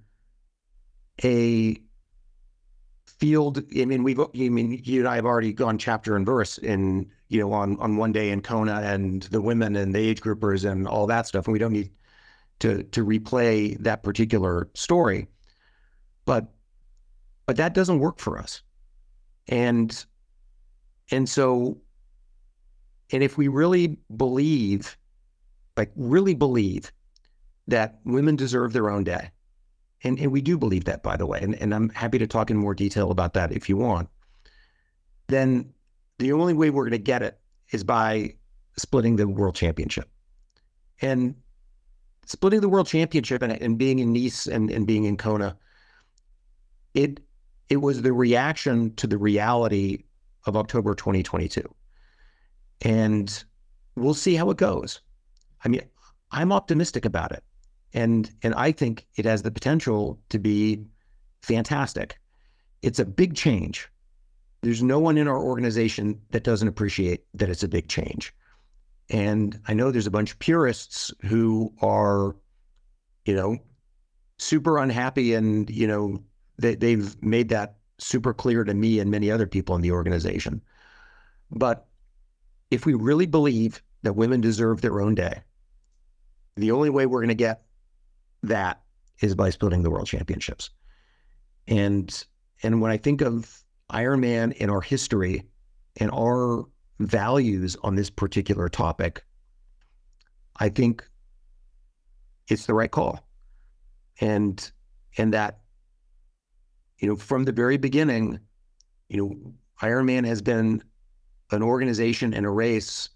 [1.24, 1.80] a
[3.06, 3.62] field.
[3.78, 7.12] I mean, we've, I mean, you and I have already gone chapter and verse in,
[7.28, 10.70] you know, on, on one day in Kona and the women and the age groupers
[10.70, 11.46] and all that stuff.
[11.46, 11.92] And we don't need
[12.60, 15.28] to, to replay that particular story,
[16.26, 16.54] but,
[17.46, 18.62] but that doesn't work for us.
[19.50, 20.06] And,
[21.12, 21.78] and so,
[23.12, 24.98] and if we really believe
[25.78, 26.92] like really believe
[27.68, 29.32] that women deserve their own day
[30.04, 32.50] and, and we do believe that, by the way, and, and I'm happy to talk
[32.50, 34.10] in more detail about that if you want,
[35.28, 35.74] then
[36.18, 37.40] the only way we're going to get it
[37.72, 38.36] is by
[38.78, 40.10] splitting the world championship.
[41.02, 41.36] And
[42.26, 45.58] splitting the world championship and, and being in Nice and, and being in Kona,
[46.94, 47.20] it
[47.70, 50.04] it was the reaction to the reality
[50.46, 51.64] of October 2022.
[52.82, 53.44] And
[53.96, 55.00] we'll see how it goes.
[55.64, 55.82] I mean,
[56.32, 57.44] I'm optimistic about it.
[57.94, 60.86] And and I think it has the potential to be
[61.42, 62.20] fantastic.
[62.82, 63.90] It's a big change.
[64.62, 68.34] There's no one in our organization that doesn't appreciate that it's a big change.
[69.10, 72.36] And I know there's a bunch of purists who are,
[73.26, 73.58] you know,
[74.38, 76.24] super unhappy and, you know,
[76.58, 80.62] they, they've made that super clear to me and many other people in the organization.
[81.50, 81.88] But
[82.70, 85.42] if we really believe that women deserve their own day,
[86.56, 87.64] the only way we're going to get
[88.44, 88.82] that
[89.22, 90.70] is by splitting the world championships.
[91.68, 92.26] And
[92.64, 95.44] and when I think of Ironman in our history
[95.98, 96.66] and our
[97.00, 99.24] values on this particular topic,
[100.58, 101.08] I think
[102.48, 103.20] it's the right call.
[104.20, 104.72] And
[105.18, 105.62] and that,
[107.00, 108.40] you know, from the very beginning,
[109.10, 110.84] you know, Ironman has been
[111.52, 113.10] an organization and a race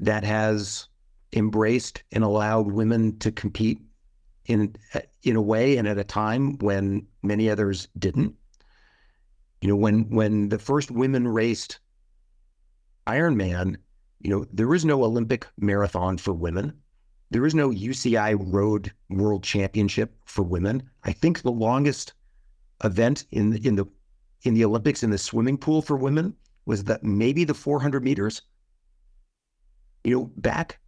[0.00, 0.87] that has
[1.32, 3.80] embraced and allowed women to compete
[4.46, 4.74] in
[5.22, 8.34] in a way and at a time when many others didn't.
[9.60, 11.80] You know, when when the first women raced
[13.06, 13.76] Ironman,
[14.20, 16.72] you know, there is no Olympic marathon for women.
[17.30, 20.88] There is no UCI Road World Championship for women.
[21.04, 22.14] I think the longest
[22.84, 23.86] event in in the
[24.42, 28.42] in the Olympics in the swimming pool for women was that maybe the 400 meters.
[30.04, 30.78] You know, back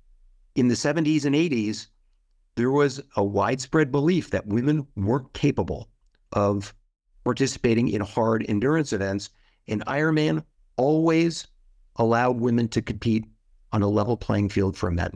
[0.54, 1.86] in the 70s and 80s,
[2.56, 5.88] there was a widespread belief that women weren't capable
[6.32, 6.74] of
[7.24, 9.30] participating in hard endurance events,
[9.68, 10.44] and Ironman
[10.76, 11.46] always
[11.96, 13.24] allowed women to compete
[13.72, 15.12] on a level playing field for men.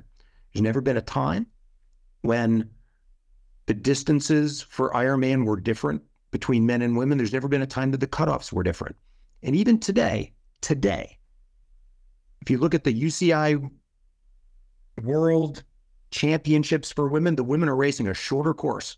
[0.52, 1.46] There's never been a time
[2.22, 2.70] when
[3.66, 7.18] the distances for Ironman were different between men and women.
[7.18, 8.96] There's never been a time that the cutoffs were different.
[9.42, 11.18] And even today, today,
[12.42, 13.70] if you look at the UCI
[15.02, 15.62] World
[16.10, 18.96] Championships for women, the women are racing a shorter course,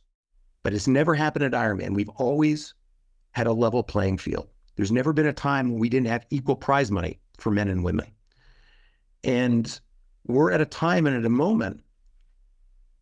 [0.63, 1.95] but it's never happened at Ironman.
[1.95, 2.75] We've always
[3.33, 4.49] had a level playing field.
[4.77, 7.83] There's never been a time when we didn't have equal prize money for men and
[7.83, 8.07] women.
[9.25, 9.81] And
[10.27, 11.83] we're at a time and at a moment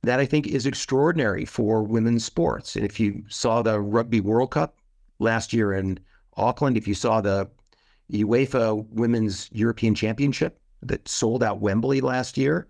[0.03, 2.77] that I think is extraordinary for women's sports.
[2.77, 4.79] And if you saw the Rugby World Cup
[5.19, 5.99] last year in
[6.37, 7.49] Auckland, if you saw the
[8.13, 12.69] UEFA Women's European Championship that sold out Wembley last year,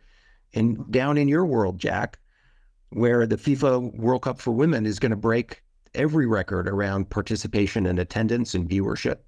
[0.54, 2.18] and down in your world, Jack,
[2.90, 5.62] where the FIFA World Cup for women is going to break
[5.94, 9.18] every record around participation and attendance and viewership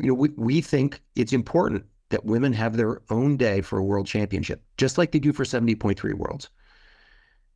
[0.00, 3.84] you know, we, we think it's important that women have their own day for a
[3.84, 6.50] world championship, just like they do for 70.3 worlds.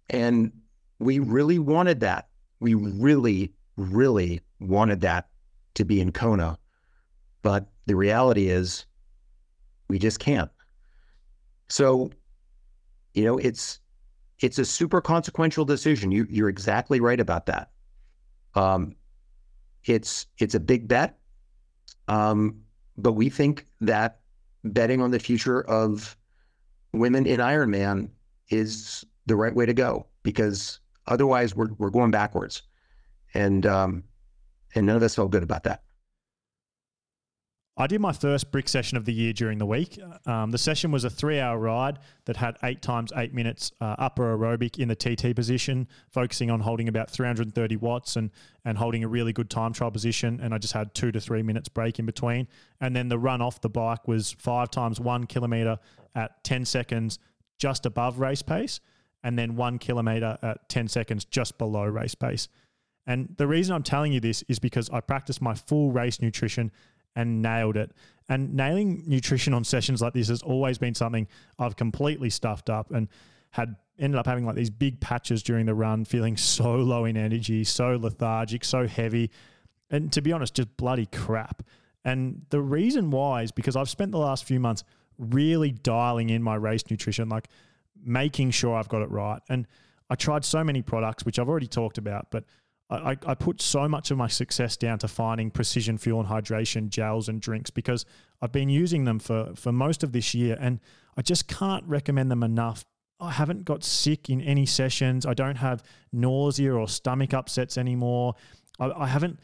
[0.08, 0.52] And
[0.98, 2.28] we really wanted that.
[2.58, 5.28] We really, really wanted that
[5.74, 6.58] to be in Kona.
[7.42, 8.86] But the reality is
[9.88, 10.50] we just can't.
[11.70, 12.10] So,
[13.14, 13.78] you know, it's
[14.40, 16.10] it's a super consequential decision.
[16.10, 17.70] You you're exactly right about that.
[18.54, 18.96] Um,
[19.84, 21.18] it's it's a big bet.
[22.08, 22.60] Um,
[22.96, 24.20] but we think that
[24.64, 26.16] betting on the future of
[26.92, 28.10] women in Ironman
[28.48, 32.62] is the right way to go because otherwise we're we're going backwards,
[33.32, 34.02] and um,
[34.74, 35.84] and none of us feel good about that.
[37.80, 39.98] I did my first brick session of the year during the week.
[40.26, 43.96] Um, the session was a three hour ride that had eight times eight minutes uh,
[43.98, 48.32] upper aerobic in the TT position, focusing on holding about 330 watts and,
[48.66, 50.40] and holding a really good time trial position.
[50.42, 52.48] And I just had two to three minutes break in between.
[52.82, 55.78] And then the run off the bike was five times one kilometer
[56.14, 57.18] at 10 seconds
[57.58, 58.80] just above race pace,
[59.22, 62.46] and then one kilometer at 10 seconds just below race pace.
[63.06, 66.70] And the reason I'm telling you this is because I practiced my full race nutrition
[67.16, 67.92] and nailed it.
[68.28, 71.26] And nailing nutrition on sessions like this has always been something
[71.58, 73.08] I've completely stuffed up and
[73.50, 77.16] had ended up having like these big patches during the run, feeling so low in
[77.16, 79.30] energy, so lethargic, so heavy,
[79.90, 81.62] and to be honest, just bloody crap.
[82.04, 84.84] And the reason why is because I've spent the last few months
[85.18, 87.48] really dialing in my race nutrition, like
[88.02, 89.40] making sure I've got it right.
[89.48, 89.66] And
[90.08, 92.44] I tried so many products, which I've already talked about, but
[92.90, 96.88] I, I put so much of my success down to finding precision fuel and hydration
[96.88, 98.04] gels and drinks because
[98.42, 100.80] I've been using them for, for most of this year and
[101.16, 102.84] I just can't recommend them enough
[103.20, 105.26] I haven't got sick in any sessions.
[105.26, 105.82] I don't have
[106.12, 108.34] nausea or stomach upsets anymore.
[108.78, 109.40] I, I haven't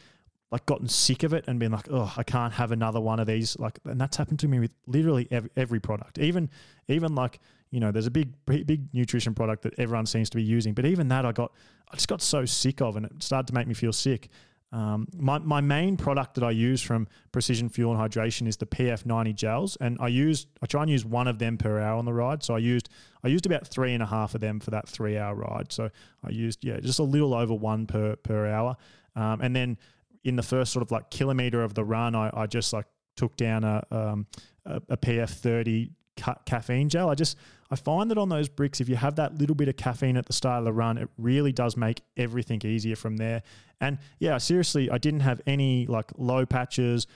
[0.51, 3.26] like gotten sick of it and been like, oh, I can't have another one of
[3.26, 3.59] these.
[3.59, 6.18] Like, and that's happened to me with literally every, every product.
[6.18, 6.49] Even,
[6.88, 7.38] even like,
[7.71, 10.85] you know, there's a big, big nutrition product that everyone seems to be using, but
[10.87, 11.53] even that I got,
[11.91, 14.29] I just got so sick of, and it started to make me feel sick.
[14.73, 18.67] Um, my, my main product that I use from Precision Fuel and Hydration is the
[18.67, 22.05] PF90 gels, and I use I try and use one of them per hour on
[22.05, 22.43] the ride.
[22.43, 22.89] So I used
[23.23, 25.73] I used about three and a half of them for that three hour ride.
[25.73, 25.89] So
[26.25, 28.77] I used yeah just a little over one per per hour,
[29.14, 29.79] um, and then
[30.25, 32.87] in the first sort of like kilometer of the run, I, I just like
[33.17, 34.27] took down a um,
[34.64, 37.09] a, a PF30 ca- caffeine gel.
[37.09, 37.37] I just
[37.71, 40.27] I find that on those bricks, if you have that little bit of caffeine at
[40.27, 43.43] the start of the run, it really does make everything easier from there.
[43.81, 47.07] And yeah, seriously, I didn't have any like low patches.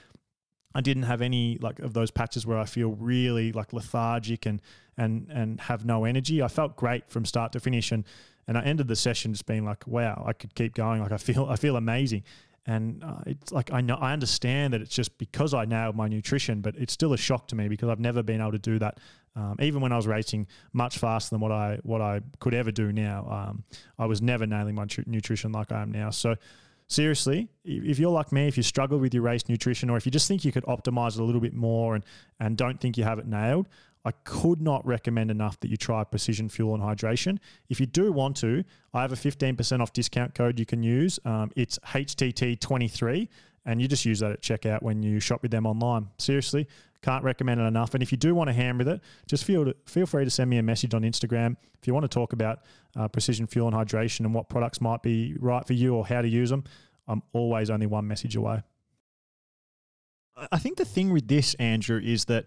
[0.75, 4.61] I didn't have any like of those patches where I feel really like lethargic and
[4.97, 6.43] and and have no energy.
[6.43, 8.05] I felt great from start to finish, and
[8.47, 11.01] and I ended the session just being like, wow, I could keep going.
[11.01, 12.25] Like I feel I feel amazing.
[12.67, 16.09] And uh, it's like I know I understand that it's just because I nailed my
[16.09, 18.79] nutrition, but it's still a shock to me because I've never been able to do
[18.81, 18.99] that.
[19.37, 22.71] Um, even when I was racing much faster than what I what I could ever
[22.73, 23.65] do now, um,
[23.99, 26.11] I was never nailing my tr- nutrition like I am now.
[26.11, 26.35] So
[26.89, 30.13] seriously, if you're like me, if you struggle with your race nutrition, or if you
[30.13, 32.05] just think you could optimize it a little bit more and
[32.41, 33.69] and don't think you have it nailed,
[34.05, 37.39] I could not recommend enough that you try Precision Fuel and Hydration.
[37.69, 38.65] If you do want to,
[38.95, 41.21] I have a 15% off discount code you can use.
[41.25, 43.29] Um, it's HTT23,
[43.67, 46.09] and you just use that at checkout when you shop with them online.
[46.19, 46.67] Seriously,
[47.03, 47.95] can't recommend it enough.
[47.95, 50.31] And if you do want to ham with it, just feel to, feel free to
[50.31, 52.61] send me a message on Instagram if you want to talk about
[52.97, 56.21] uh, Precision Fuel and Hydration and what products might be right for you or how
[56.21, 56.65] to use them.
[57.09, 58.63] I'm always only one message away.
[60.53, 62.47] I think the thing with this, Andrew, is that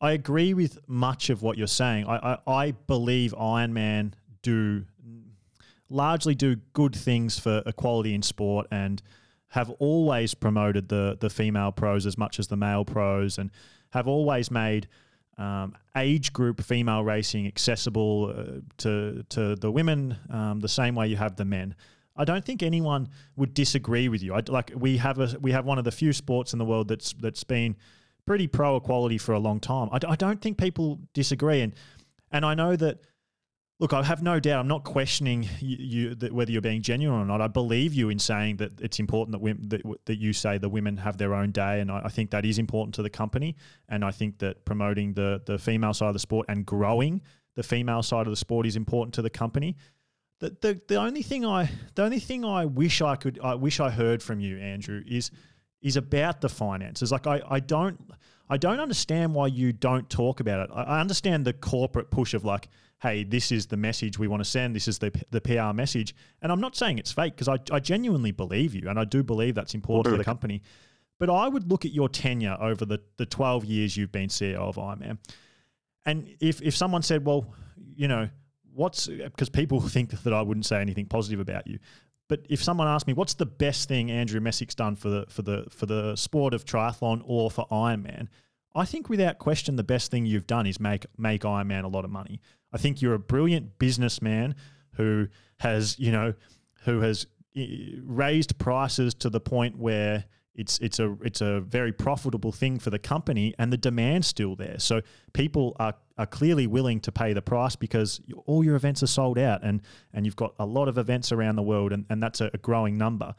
[0.00, 2.06] I agree with much of what you're saying.
[2.06, 4.84] I, I, I believe Ironman do
[5.88, 9.02] largely do good things for equality in sport and
[9.52, 13.50] have always promoted the the female pros as much as the male pros and
[13.90, 14.88] have always made
[15.36, 21.06] um, age group female racing accessible uh, to to the women um, the same way
[21.06, 21.74] you have the men.
[22.16, 24.34] I don't think anyone would disagree with you.
[24.34, 26.88] I, like we have a we have one of the few sports in the world
[26.88, 27.76] that's that's been
[28.24, 29.90] pretty pro equality for a long time.
[29.92, 31.74] I, I don't think people disagree, and
[32.30, 33.00] and I know that.
[33.82, 34.60] Look, I have no doubt.
[34.60, 35.76] I'm not questioning you,
[36.14, 37.40] you whether you're being genuine or not.
[37.40, 40.96] I believe you in saying that it's important that that, that you say the women
[40.98, 43.56] have their own day, and I, I think that is important to the company.
[43.88, 47.22] And I think that promoting the the female side of the sport and growing
[47.56, 49.76] the female side of the sport is important to the company.
[50.38, 53.80] The, the, the only thing I the only thing I wish I could I wish
[53.80, 55.32] I heard from you, Andrew, is
[55.80, 57.10] is about the finances.
[57.10, 57.98] Like I, I don't
[58.48, 60.70] I don't understand why you don't talk about it.
[60.74, 62.68] I, I understand the corporate push of like,
[63.02, 64.76] hey, this is the message we want to send.
[64.76, 66.14] This is the the PR message.
[66.40, 69.22] And I'm not saying it's fake because I, I genuinely believe you and I do
[69.22, 70.62] believe that's important for the company.
[71.18, 74.56] But I would look at your tenure over the, the 12 years you've been CEO
[74.56, 75.18] of Ironman.
[76.04, 77.54] And if, if someone said, well,
[77.94, 78.28] you know,
[78.74, 81.78] what's because people think that I wouldn't say anything positive about you.
[82.28, 85.42] But if someone asked me, what's the best thing Andrew Messick's done for the for
[85.42, 88.28] the for the sport of triathlon or for Ironman,
[88.74, 92.04] I think without question the best thing you've done is make make Ironman a lot
[92.04, 92.40] of money.
[92.72, 94.54] I think you're a brilliant businessman
[94.94, 95.28] who
[95.60, 96.34] has you know
[96.84, 101.92] who has eh, raised prices to the point where it's it's a it's a very
[101.92, 104.78] profitable thing for the company, and the demand's still there.
[104.78, 105.00] So
[105.32, 109.38] people are are clearly willing to pay the price because all your events are sold
[109.38, 109.80] out, and
[110.12, 112.58] and you've got a lot of events around the world, and, and that's a, a
[112.58, 113.34] growing number.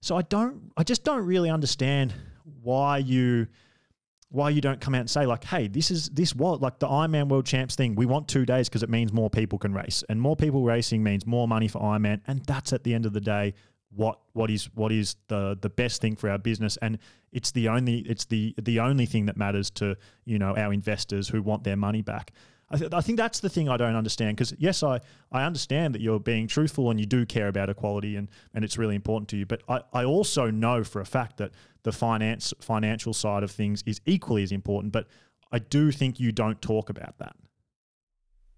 [0.00, 2.12] So I don't, I just don't really understand
[2.60, 3.46] why you
[4.32, 6.88] why you don't come out and say like, hey, this is this what like the
[6.88, 7.94] Ironman World Champs thing.
[7.94, 11.02] We want two days because it means more people can race, and more people racing
[11.02, 13.54] means more money for Ironman, and that's at the end of the day
[13.94, 16.78] what what is what is the the best thing for our business.
[16.78, 16.98] And
[17.30, 21.28] it's the only it's the the only thing that matters to you know our investors
[21.28, 22.32] who want their money back
[22.72, 25.00] I, th- I think that's the thing I don't understand because yes I
[25.30, 28.78] I understand that you're being truthful and you do care about equality and and it's
[28.78, 31.52] really important to you but I, I also know for a fact that
[31.82, 35.06] the finance financial side of things is equally as important but
[35.52, 37.36] I do think you don't talk about that.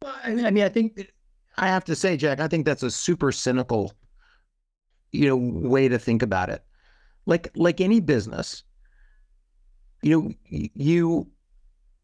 [0.01, 1.13] Well, I mean I think
[1.57, 3.93] I have to say Jack I think that's a super cynical
[5.11, 6.65] you know way to think about it.
[7.27, 8.63] Like like any business
[10.03, 11.27] you know you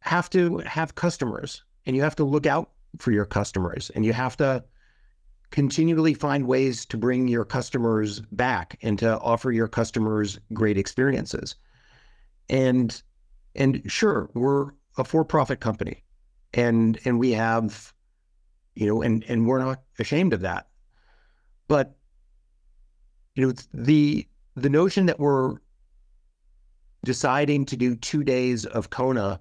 [0.01, 4.13] have to have customers and you have to look out for your customers and you
[4.13, 4.63] have to
[5.51, 11.57] continually find ways to bring your customers back and to offer your customers great experiences
[12.49, 13.03] and
[13.57, 16.05] and sure we're a for-profit company
[16.55, 17.93] and and we have
[18.75, 20.69] you know, and and we're not ashamed of that.
[21.69, 21.97] But
[23.35, 24.27] you know, the
[24.57, 25.57] the notion that we're
[27.05, 29.41] deciding to do two days of Kona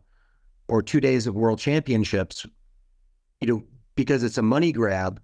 [0.69, 2.45] or two days of World Championships,
[3.41, 3.63] you know,
[3.95, 5.19] because it's a money grab,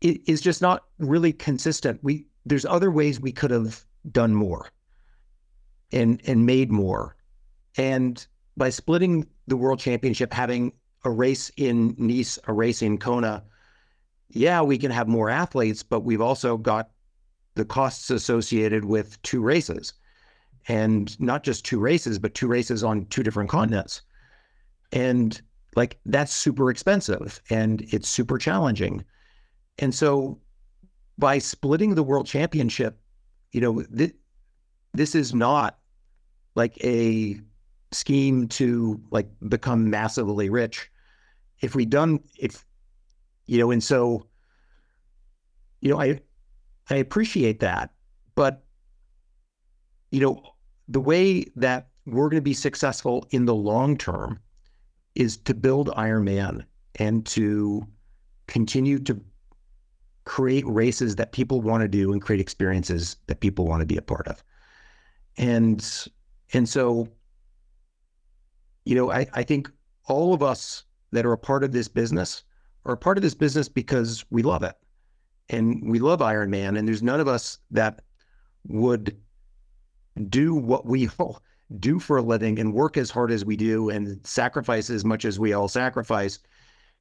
[0.00, 2.00] it is just not really consistent.
[2.02, 4.68] We there's other ways we could have done more
[5.92, 7.16] and and made more.
[7.76, 8.26] And
[8.56, 10.72] by splitting the World Championship, having
[11.04, 13.44] a race in Nice, a race in Kona,
[14.28, 16.90] yeah, we can have more athletes, but we've also got
[17.54, 19.92] the costs associated with two races.
[20.68, 24.02] And not just two races, but two races on two different continents.
[24.92, 25.40] And
[25.76, 29.04] like that's super expensive and it's super challenging.
[29.78, 30.38] And so
[31.18, 32.98] by splitting the world championship,
[33.52, 34.14] you know, th-
[34.92, 35.78] this is not
[36.54, 37.40] like a
[37.92, 40.90] scheme to like become massively rich.
[41.60, 42.64] If we done if
[43.46, 44.26] you know, and so
[45.80, 46.20] you know, I
[46.88, 47.90] I appreciate that,
[48.34, 48.64] but
[50.10, 50.42] you know,
[50.88, 54.40] the way that we're going to be successful in the long term
[55.14, 56.64] is to build Ironman
[56.96, 57.86] and to
[58.46, 59.20] continue to
[60.24, 63.96] create races that people want to do and create experiences that people want to be
[63.96, 64.42] a part of.
[65.36, 65.84] And
[66.52, 67.08] and so
[68.84, 69.70] you know, I, I think
[70.08, 72.42] all of us that are a part of this business
[72.84, 74.74] are a part of this business because we love it.
[75.48, 76.78] And we love Ironman.
[76.78, 78.02] And there's none of us that
[78.66, 79.16] would
[80.28, 81.42] do what we all
[81.78, 85.24] do for a living and work as hard as we do and sacrifice as much
[85.24, 86.38] as we all sacrifice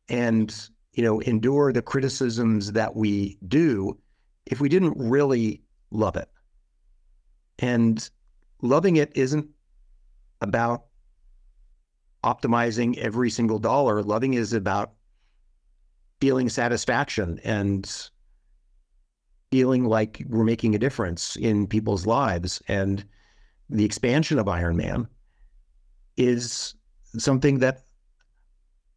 [0.10, 3.98] and you know endure the criticisms that we do
[4.46, 5.62] if we didn't really
[5.92, 6.30] love it
[7.60, 8.10] and
[8.62, 9.48] loving it isn't
[10.42, 10.86] about
[12.24, 14.02] optimizing every single dollar.
[14.04, 14.94] Loving is about
[16.20, 18.10] feeling satisfaction and
[19.52, 22.62] feeling like we're making a difference in people's lives.
[22.68, 23.04] And
[23.70, 25.08] the expansion of Ironman
[26.18, 26.76] is
[27.18, 27.84] something that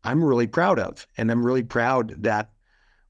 [0.04, 1.06] I'm really proud of.
[1.16, 2.50] And I'm really proud that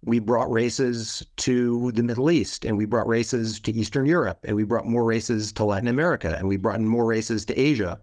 [0.05, 4.57] we brought races to the Middle East and we brought races to Eastern Europe and
[4.57, 8.01] we brought more races to Latin America and we brought in more races to Asia.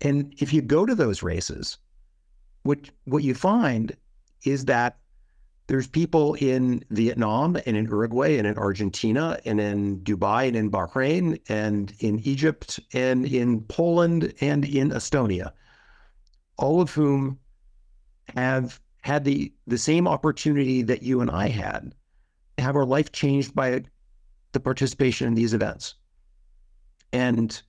[0.00, 1.78] And if you go to those races,
[2.62, 3.96] what what you find
[4.44, 4.98] is that
[5.70, 10.68] there's people in Vietnam and in Uruguay and in Argentina and in Dubai and in
[10.68, 15.52] Bahrain and in Egypt and in Poland and in Estonia,
[16.58, 17.38] all of whom
[18.34, 21.94] have had the the same opportunity that you and I had,
[22.58, 23.84] have our life changed by
[24.50, 25.94] the participation in these events.
[27.12, 27.62] And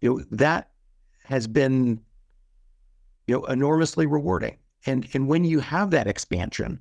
[0.00, 0.70] you know that
[1.22, 2.00] has been
[3.28, 6.80] you know enormously rewarding and and when you have that expansion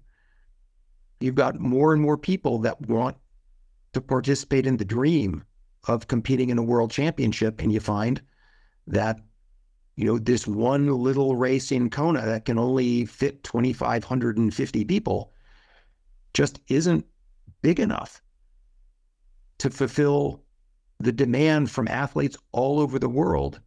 [1.20, 3.18] you've got more and more people that want
[3.94, 5.44] to participate in the dream
[5.88, 7.62] of competing in a world championship.
[7.62, 8.22] And you find
[8.88, 9.20] that
[9.96, 15.34] you know this one little race in Kona that can only fit 2550 people
[16.34, 17.06] just isn't
[17.62, 18.22] big enough
[19.58, 20.44] to fulfill
[21.00, 23.60] the demand from athletes all over the world.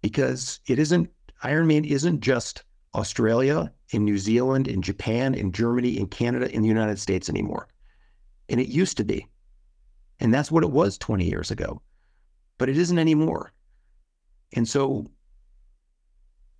[0.00, 1.10] Because it isn't
[1.42, 2.64] Ironman isn't just
[2.96, 7.68] Australia, in New Zealand, in Japan, in Germany, in Canada, in the United States anymore.
[8.48, 9.26] And it used to be.
[10.18, 11.82] And that's what it was 20 years ago.
[12.58, 13.52] But it isn't anymore.
[14.54, 15.06] And so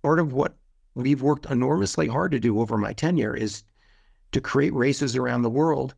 [0.03, 0.55] part of what
[0.93, 3.63] we've worked enormously hard to do over my tenure is
[4.31, 5.95] to create races around the world.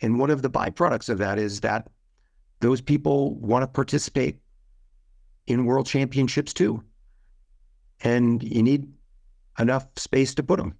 [0.00, 1.88] And one of the byproducts of that is that
[2.60, 4.38] those people want to participate
[5.46, 6.82] in world championships too.
[8.00, 8.88] And you need
[9.58, 10.74] enough space to put them.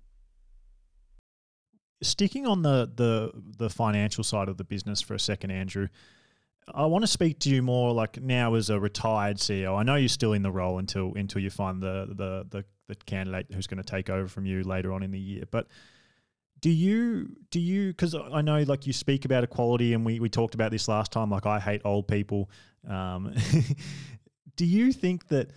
[2.03, 5.89] Sticking on the the the financial side of the business for a second, Andrew.
[6.73, 9.79] I want to speak to you more like now as a retired CEO.
[9.79, 12.95] I know you're still in the role until until you find the the the, the
[13.07, 15.45] candidate who's going to take over from you later on in the year.
[15.51, 15.69] But
[16.61, 20.31] do you do you because I know like you speak about equality and we we
[20.31, 21.31] talked about this last time.
[21.31, 22.51] Like I hate old people.
[22.89, 23.35] Um,
[24.57, 25.51] do you think that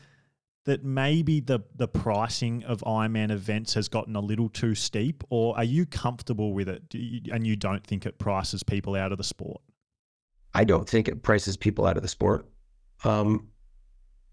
[0.68, 5.56] that maybe the the pricing of Ironman events has gotten a little too steep, or
[5.56, 9.18] are you comfortable with it you, and you don't think it prices people out of
[9.18, 9.62] the sport?
[10.54, 12.50] I don't think it prices people out of the sport.
[13.06, 13.48] Um,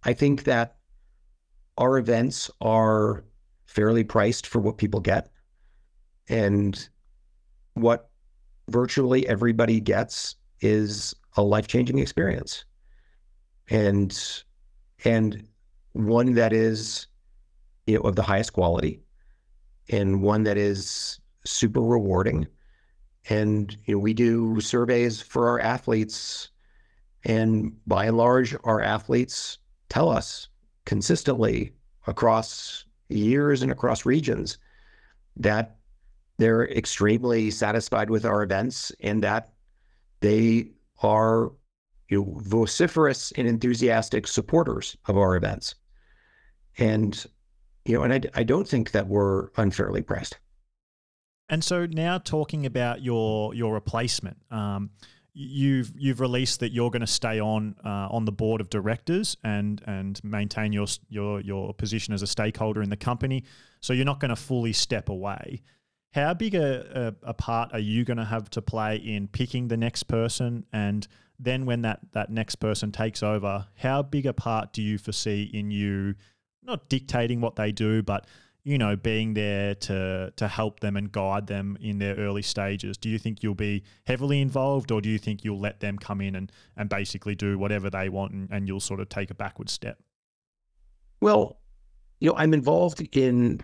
[0.03, 0.77] I think that
[1.79, 3.25] our events are
[3.67, 5.31] fairly priced for what people get,
[6.29, 6.89] and
[7.75, 8.11] what
[8.69, 12.65] virtually everybody gets is a life changing experience.
[13.71, 14.21] And
[15.05, 15.47] and
[15.95, 17.07] one that is
[17.87, 19.01] you know of the highest quality
[19.89, 22.47] and one that is super rewarding.
[23.29, 26.51] And you know, we do surveys for our athletes,
[27.25, 30.49] and by and large, our athletes tell us
[30.85, 31.73] consistently
[32.07, 34.59] across years and across regions
[35.37, 35.77] that
[36.37, 39.53] they're extremely satisfied with our events and that
[40.21, 40.71] they
[41.03, 41.53] are
[42.09, 45.75] you know, vociferous and enthusiastic supporters of our events.
[46.79, 47.25] And,
[47.85, 50.39] you know, and I, I don't think that we're unfairly pressed.
[51.49, 54.91] And so now talking about your your replacement, um,
[55.35, 59.37] you've you've released that you're going to stay on uh, on the board of directors
[59.45, 63.45] and and maintain your your your position as a stakeholder in the company.
[63.81, 65.63] So you're not going to fully step away.
[66.15, 69.69] How big a, a, a part are you going to have to play in picking
[69.69, 70.65] the next person?
[70.73, 71.07] And
[71.41, 75.51] then when that, that next person takes over, how big a part do you foresee
[75.53, 76.15] in you
[76.65, 78.27] not dictating what they do, but
[78.65, 82.97] you know, being there to to help them and guide them in their early stages.
[82.97, 86.21] Do you think you'll be heavily involved, or do you think you'll let them come
[86.23, 89.35] in and and basically do whatever they want, and, and you'll sort of take a
[89.35, 89.99] backward step?
[91.21, 91.61] Well,
[92.21, 93.61] you know, I'm involved in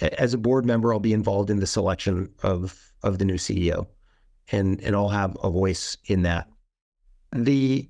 [0.00, 3.86] as a board member, I'll be involved in the selection of of the new CEO,
[4.52, 6.48] and and I'll have a voice in that.
[7.32, 7.88] The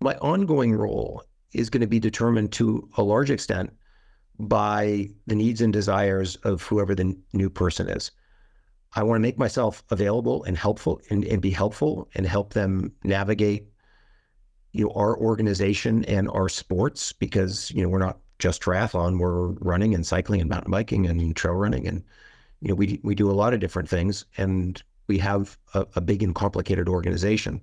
[0.00, 3.72] my ongoing role is going to be determined to a large extent
[4.38, 8.10] by the needs and desires of whoever the new person is.
[8.94, 12.92] I want to make myself available and helpful and, and be helpful and help them
[13.04, 13.66] navigate
[14.72, 19.18] you know our organization and our sports because you know we're not just triathlon.
[19.18, 22.02] We're running and cycling and mountain biking and trail running, and
[22.60, 26.00] you know we we do a lot of different things, and we have a, a
[26.00, 27.60] big and complicated organization.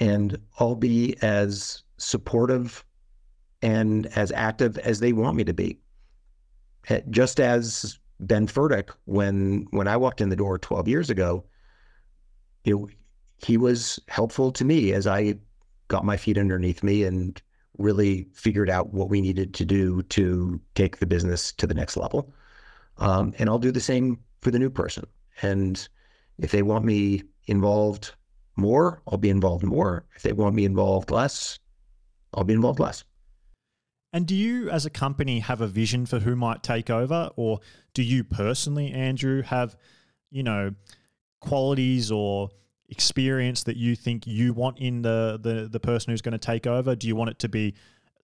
[0.00, 2.84] And I'll be as supportive
[3.62, 5.78] and as active as they want me to be.
[6.88, 11.44] Eh, just as Ben Fertic, when when I walked in the door 12 years ago,
[12.64, 12.88] you know,
[13.38, 15.36] he was helpful to me as I
[15.88, 17.40] got my feet underneath me and
[17.78, 21.96] really figured out what we needed to do to take the business to the next
[21.96, 22.32] level.
[22.98, 25.06] Um, and I'll do the same for the new person.
[25.42, 25.88] And
[26.38, 28.12] if they want me involved
[28.60, 30.04] more, I'll be involved more.
[30.14, 31.58] If they want me involved less,
[32.34, 33.04] I'll be involved less.
[34.12, 37.60] And do you, as a company, have a vision for who might take over, or
[37.94, 39.76] do you personally, Andrew, have,
[40.30, 40.72] you know,
[41.40, 42.50] qualities or
[42.88, 46.66] experience that you think you want in the the, the person who's going to take
[46.66, 46.96] over?
[46.96, 47.74] Do you want it to be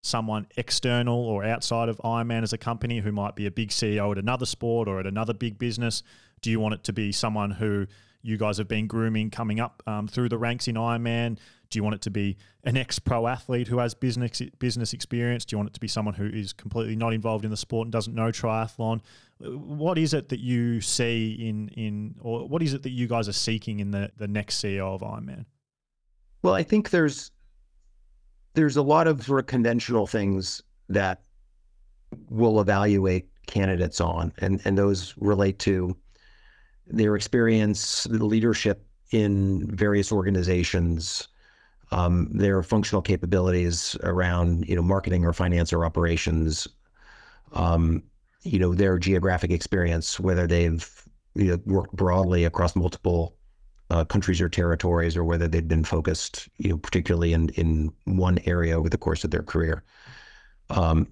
[0.03, 4.11] someone external or outside of Ironman as a company who might be a big CEO
[4.12, 6.03] at another sport or at another big business?
[6.43, 7.87] Do you want it to be someone who
[8.27, 11.39] you guys have been grooming coming up um, through the ranks in Ironman?
[11.70, 15.45] Do you want it to be an ex-pro athlete who has business business experience?
[15.45, 17.87] Do you want it to be someone who is completely not involved in the sport
[17.87, 19.01] and doesn't know triathlon?
[19.39, 23.29] What is it that you see in in or what is it that you guys
[23.29, 25.47] are seeking in the the next CEO of Ironman?
[26.43, 27.31] Well, I think there's
[28.55, 31.22] there's a lot of sort of conventional things that
[32.31, 35.97] we'll evaluate candidates on, and and those relate to
[36.87, 41.28] their experience, the leadership in various organizations,
[41.91, 46.66] um, their functional capabilities around you know marketing or finance or operations,
[47.53, 48.03] um,
[48.43, 53.37] you know their geographic experience, whether they've you know, worked broadly across multiple
[53.91, 58.39] uh, countries or territories, or whether they've been focused you know particularly in in one
[58.47, 59.84] area over the course of their career.
[60.70, 61.07] Um,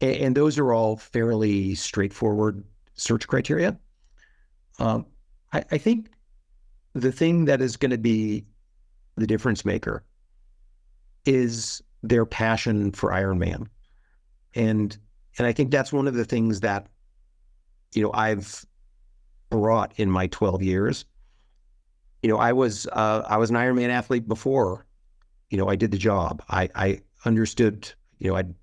[0.00, 2.64] and, and, those are all fairly straightforward
[2.96, 3.78] search criteria.
[4.78, 5.06] Um,
[5.52, 6.10] I, I think
[6.94, 8.44] the thing that is going to be
[9.16, 10.04] the difference maker
[11.24, 13.66] is their passion for Ironman.
[14.54, 14.96] And
[15.38, 16.86] and I think that's one of the things that
[17.94, 18.64] you know I've
[19.50, 21.04] brought in my 12 years.
[22.22, 24.86] You know, I was uh, I was an Ironman athlete before,
[25.50, 26.42] you know, I did the job.
[26.48, 28.54] I I understood, you know, I'd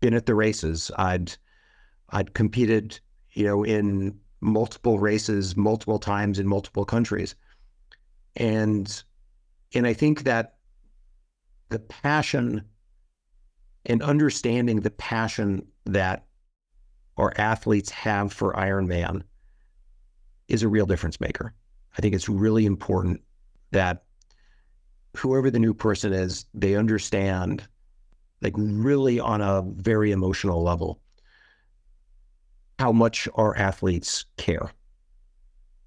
[0.00, 0.90] been at the races.
[0.96, 1.32] I'd
[2.10, 2.98] I'd competed,
[3.32, 7.34] you know, in multiple races multiple times in multiple countries.
[8.36, 9.02] And
[9.74, 10.56] and I think that
[11.68, 12.64] the passion
[13.86, 16.26] and understanding the passion that
[17.16, 19.22] our athletes have for Ironman
[20.48, 21.52] is a real difference maker.
[21.96, 23.20] I think it's really important
[23.72, 24.04] that
[25.16, 27.66] whoever the new person is, they understand,
[28.40, 31.00] like really on a very emotional level,
[32.78, 34.70] how much our athletes care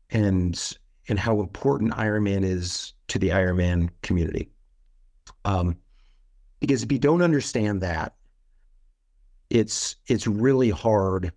[0.10, 0.78] and
[1.08, 4.50] and how important Ironman is to the Ironman community.
[5.46, 5.78] Um,
[6.60, 8.14] because if you don't understand that,
[9.50, 11.32] it's it's really hard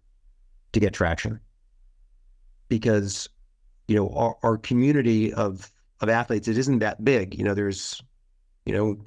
[0.72, 1.40] to get traction
[2.68, 3.28] because
[3.88, 7.36] you know our, our community of of athletes it isn't that big.
[7.36, 8.02] You know, there's
[8.66, 8.98] you know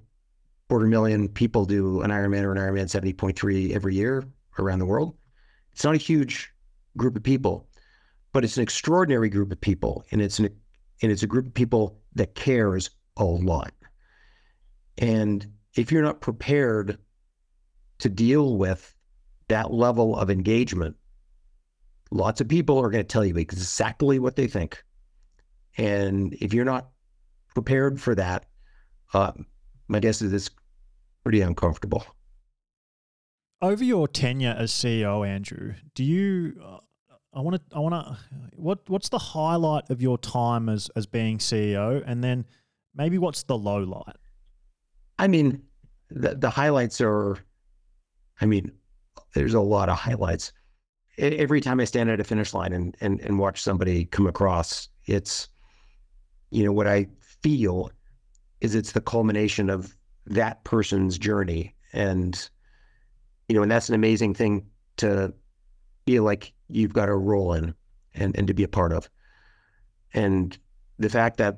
[0.70, 4.24] quarter million people do an Ironman or an Ironman 70.3 every year
[4.60, 5.16] around the world.
[5.78, 6.51] It's not a huge
[6.97, 7.67] group of people,
[8.34, 10.49] but it's an extraordinary group of people, and it's an
[11.03, 13.71] and it's a group of people that cares a lot.
[14.97, 16.97] And if you're not prepared
[17.99, 18.95] to deal with
[19.49, 20.95] that level of engagement,
[22.09, 24.84] lots of people are going to tell you exactly what they think.
[25.78, 26.89] And if you're not
[27.53, 28.45] prepared for that,
[29.13, 29.34] uh,
[29.88, 30.49] my guess is it's
[31.23, 32.03] pretty uncomfortable.
[33.62, 36.62] Over your tenure as CEO, Andrew, do you?
[37.34, 37.76] I want to.
[37.76, 38.18] I want to.
[38.55, 42.45] What What's the highlight of your time as as being CEO, and then
[42.93, 44.16] maybe what's the low light?
[45.18, 45.64] I mean,
[46.12, 47.38] the the highlights are.
[48.39, 48.72] I mean,
[49.34, 50.53] there's a lot of highlights.
[51.18, 54.88] Every time I stand at a finish line and and and watch somebody come across,
[55.08, 55.47] it's,
[56.51, 57.89] you know, what I feel
[58.62, 59.95] is it's the culmination of
[60.28, 62.49] that person's journey, and,
[63.48, 64.66] you know, and that's an amazing thing
[64.98, 65.34] to
[66.06, 67.74] feel like you've got a role in
[68.14, 69.10] and and to be a part of,
[70.14, 70.58] and
[71.00, 71.58] the fact that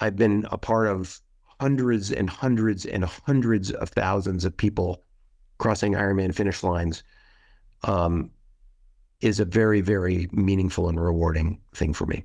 [0.00, 1.20] I've been a part of
[1.60, 5.02] hundreds and hundreds and hundreds of thousands of people
[5.58, 7.02] crossing Ironman finish lines
[7.82, 8.30] um,
[9.20, 12.24] is a very, very meaningful and rewarding thing for me.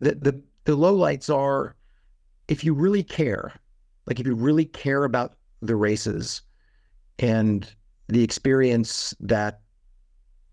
[0.00, 1.76] The, the, the lowlights are
[2.48, 3.52] if you really care,
[4.06, 6.42] like if you really care about the races
[7.20, 7.72] and
[8.08, 9.60] the experience that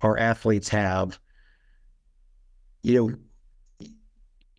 [0.01, 1.19] our athletes have,
[2.83, 3.87] you know,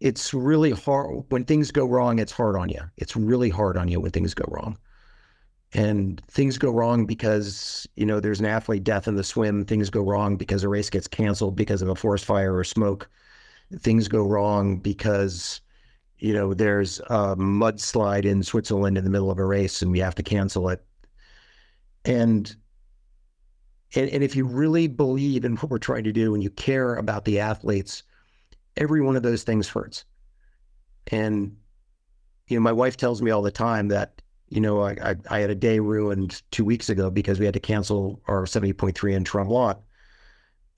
[0.00, 2.18] it's really hard when things go wrong.
[2.18, 2.80] It's hard on you.
[2.96, 4.76] It's really hard on you when things go wrong.
[5.74, 9.64] And things go wrong because, you know, there's an athlete death in the swim.
[9.64, 13.08] Things go wrong because a race gets canceled because of a forest fire or smoke.
[13.78, 15.62] Things go wrong because,
[16.18, 20.00] you know, there's a mudslide in Switzerland in the middle of a race and we
[20.00, 20.84] have to cancel it.
[22.04, 22.54] And
[23.94, 26.96] and, and if you really believe in what we're trying to do and you care
[26.96, 28.02] about the athletes,
[28.76, 30.04] every one of those things hurts.
[31.08, 31.56] And,
[32.48, 35.38] you know, my wife tells me all the time that, you know, I, I, I
[35.40, 39.24] had a day ruined two weeks ago because we had to cancel our 70.3 in
[39.24, 39.78] Tremblant,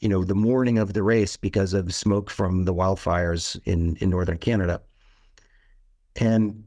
[0.00, 4.10] you know, the morning of the race because of smoke from the wildfires in, in
[4.10, 4.80] Northern Canada.
[6.16, 6.64] And,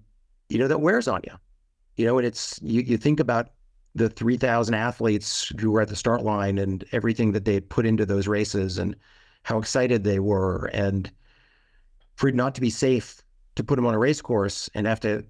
[0.50, 1.34] you know, that wears on you,
[1.95, 3.52] you know, and it's, you, you think about
[3.98, 8.06] the 3,000 athletes who were at the start line and everything that they put into
[8.06, 8.95] those races and
[9.43, 10.70] how excited they were.
[10.74, 11.12] And
[12.16, 13.22] for it not to be safe
[13.56, 15.26] to put them on a race course and have to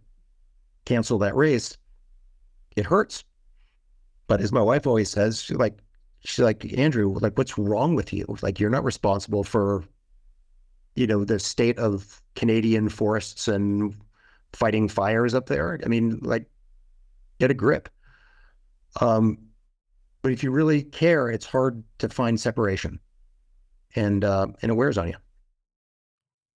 [0.85, 1.77] cancel that race,
[2.75, 3.23] it hurts.
[4.27, 5.77] But as my wife always says, she's like,
[6.25, 8.25] she's like, Andrew, like, what's wrong with you?
[8.41, 9.85] Like, you're not responsible for,
[10.95, 13.95] you know, the state of Canadian forests and
[14.51, 15.79] fighting fires up there.
[15.85, 16.45] I mean, like,
[17.39, 17.87] get a grip.
[19.01, 19.37] Um,
[20.21, 22.99] but if you really care, it's hard to find separation
[23.95, 25.15] and uh, and it wears on you.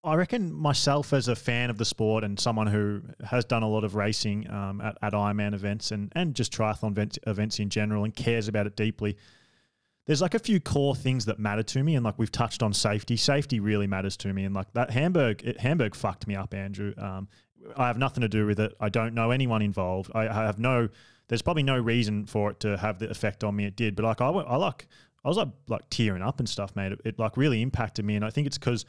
[0.04, 3.68] I reckon myself as a fan of the sport and someone who has done a
[3.68, 7.70] lot of racing um, at, at Ironman events and, and just triathlon events, events in
[7.70, 9.16] general and cares about it deeply.
[10.08, 12.74] There's like a few core things that matter to me, and like we've touched on
[12.74, 13.16] safety.
[13.16, 16.94] Safety really matters to me, and like that Hamburg, it, Hamburg fucked me up, Andrew.
[16.98, 17.28] Um,
[17.78, 18.74] I have nothing to do with it.
[18.80, 20.12] I don't know anyone involved.
[20.16, 20.90] I, I have no.
[21.32, 24.04] There's probably no reason for it to have the effect on me it did, but
[24.04, 24.86] like I, I like
[25.24, 26.92] I was like like tearing up and stuff, mate.
[26.92, 28.84] It, it like really impacted me, and I think it's because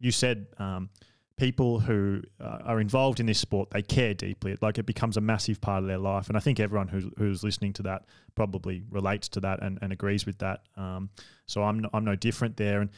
[0.00, 0.88] you said um,
[1.36, 4.52] people who uh, are involved in this sport they care deeply.
[4.52, 7.04] It, like it becomes a massive part of their life, and I think everyone who's
[7.18, 10.62] who's listening to that probably relates to that and, and agrees with that.
[10.78, 11.10] Um,
[11.44, 12.88] so I'm no, I'm no different there, and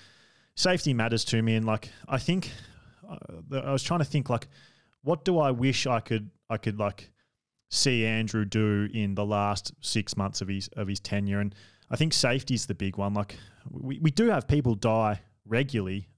[0.54, 1.56] safety matters to me.
[1.56, 2.52] And like I think
[3.10, 3.16] uh,
[3.60, 4.46] I was trying to think like,
[5.02, 7.10] what do I wish I could I could like
[7.70, 11.54] see Andrew do in the last six months of his of his tenure and
[11.90, 13.14] I think safety is the big one.
[13.14, 13.36] Like
[13.70, 16.08] we, we do have people die regularly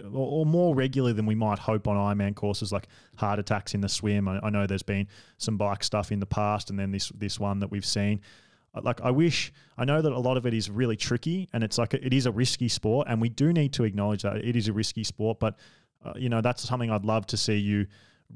[0.00, 3.80] or, or, more regularly than we might hope on Ironman courses, like heart attacks in
[3.80, 4.28] the swim.
[4.28, 5.06] I, I, know there's been
[5.38, 8.20] some bike stuff in the past, and then this this one that we've seen.
[8.74, 11.62] Uh, like I wish I know that a lot of it is really tricky, and
[11.62, 14.36] it's like a, it is a risky sport, and we do need to acknowledge that
[14.36, 15.38] it is a risky sport.
[15.38, 15.56] But
[16.04, 17.86] uh, you know that's something I'd love to see you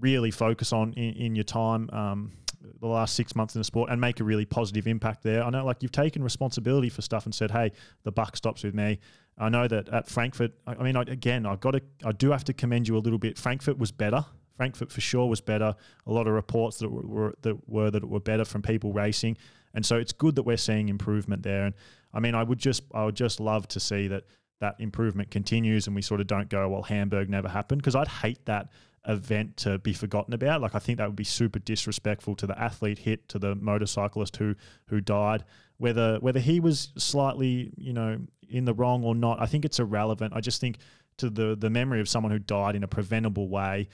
[0.00, 1.88] really focus on in, in your time.
[1.92, 2.32] Um,
[2.80, 5.42] the last six months in the sport and make a really positive impact there.
[5.42, 8.74] I know, like you've taken responsibility for stuff and said, "Hey, the buck stops with
[8.74, 9.00] me."
[9.38, 12.44] I know that at Frankfurt, I, mean, I, again, I've got to, I do have
[12.44, 13.36] to commend you a little bit.
[13.36, 14.24] Frankfurt was better.
[14.56, 15.74] Frankfurt for sure was better.
[16.06, 19.36] A lot of reports that were, that were that were better from people racing,
[19.74, 21.64] and so it's good that we're seeing improvement there.
[21.64, 21.74] And
[22.12, 24.24] I mean, I would just I would just love to see that
[24.60, 28.08] that improvement continues and we sort of don't go well Hamburg never happened because I'd
[28.08, 28.68] hate that
[29.06, 30.60] event to be forgotten about.
[30.60, 34.36] Like I think that would be super disrespectful to the athlete hit, to the motorcyclist
[34.36, 34.54] who
[34.86, 35.44] who died.
[35.78, 39.78] Whether whether he was slightly, you know, in the wrong or not, I think it's
[39.78, 40.34] irrelevant.
[40.34, 40.78] I just think
[41.18, 43.88] to the the memory of someone who died in a preventable way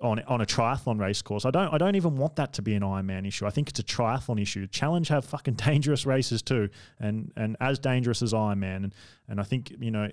[0.00, 1.44] on on a triathlon race course.
[1.44, 3.46] I don't I don't even want that to be an Ironman issue.
[3.46, 4.66] I think it's a triathlon issue.
[4.66, 8.76] Challenge have fucking dangerous races too, and and as dangerous as Ironman.
[8.76, 8.94] And
[9.28, 10.10] and I think you know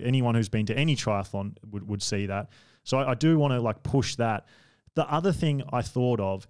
[0.00, 2.50] anyone who's been to any triathlon would would see that.
[2.86, 4.46] So I, I do want to like push that.
[4.94, 6.48] The other thing I thought of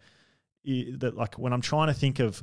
[0.64, 2.40] is that like when I'm trying to think of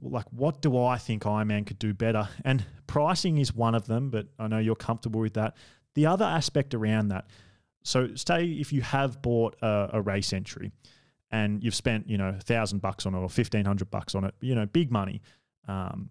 [0.00, 4.08] like what do I think Ironman could do better, and pricing is one of them.
[4.08, 5.56] But I know you're comfortable with that.
[5.94, 7.26] The other aspect around that
[7.82, 10.70] so, say if you have bought a, a race entry
[11.30, 14.24] and you've spent, you know, a thousand bucks on it or fifteen hundred bucks on
[14.24, 15.20] it, you know, big money.
[15.66, 16.10] Um,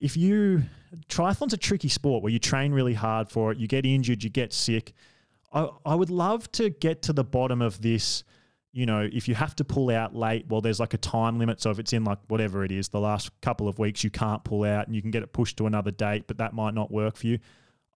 [0.00, 0.62] if you
[1.08, 4.30] triathlon's a tricky sport where you train really hard for it, you get injured, you
[4.30, 4.92] get sick.
[5.52, 8.24] I, I would love to get to the bottom of this.
[8.72, 11.60] You know, if you have to pull out late, well, there's like a time limit.
[11.60, 14.44] So if it's in like whatever it is, the last couple of weeks, you can't
[14.44, 16.90] pull out and you can get it pushed to another date, but that might not
[16.92, 17.38] work for you.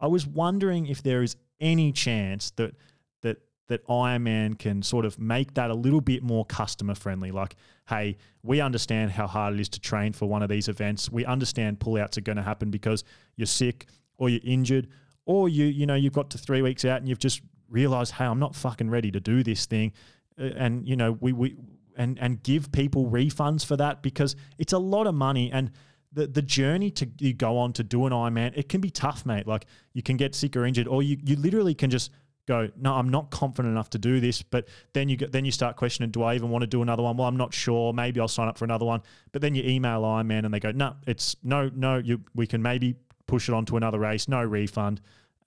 [0.00, 2.74] I was wondering if there is any chance that
[3.22, 3.38] that
[3.68, 7.30] that Ironman can sort of make that a little bit more customer friendly.
[7.30, 7.54] Like,
[7.88, 11.08] hey, we understand how hard it is to train for one of these events.
[11.08, 13.04] We understand pullouts are going to happen because
[13.36, 13.86] you're sick
[14.18, 14.88] or you're injured
[15.26, 18.24] or you you know you've got to three weeks out and you've just realized, hey,
[18.24, 19.92] I'm not fucking ready to do this thing,
[20.38, 21.56] uh, and you know we we
[21.96, 25.70] and and give people refunds for that because it's a lot of money and.
[26.16, 29.26] The, the journey to you go on to do an Ironman, it can be tough,
[29.26, 29.48] mate.
[29.48, 32.12] Like you can get sick or injured, or you, you literally can just
[32.46, 34.42] go, no, I'm not confident enough to do this.
[34.42, 37.02] But then you get, then you start questioning, do I even want to do another
[37.02, 37.16] one?
[37.16, 37.92] Well, I'm not sure.
[37.92, 39.02] Maybe I'll sign up for another one.
[39.32, 41.98] But then you email Ironman and they go, no, it's no, no.
[41.98, 42.96] You we can maybe
[43.34, 45.00] push it on to another race, no refund.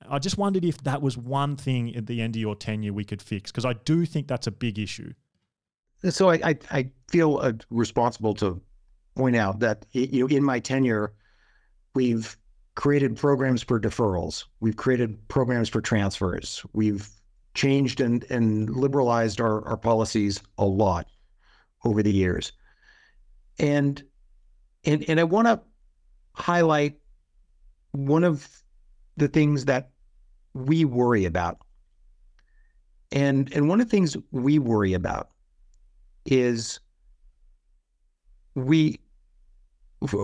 [0.10, 3.06] I just wondered if that was one thing at the end of your tenure we
[3.06, 5.14] could fix because I do think that's a big issue.
[6.10, 8.62] So I I, I feel uh, responsible to
[9.16, 11.14] point out that you know in my tenure
[11.96, 12.38] we've
[12.76, 14.44] created programs for deferrals.
[14.60, 16.64] We've created programs for transfers.
[16.74, 17.10] We've
[17.54, 21.08] changed and, and liberalized our, our policies a lot
[21.86, 22.52] over the years.
[23.60, 24.04] And
[24.84, 25.62] and and I want to
[26.34, 27.00] highlight
[27.98, 28.48] one of
[29.18, 29.89] the things that
[30.54, 31.58] we worry about.
[33.12, 35.30] And and one of the things we worry about
[36.26, 36.80] is
[38.54, 39.00] we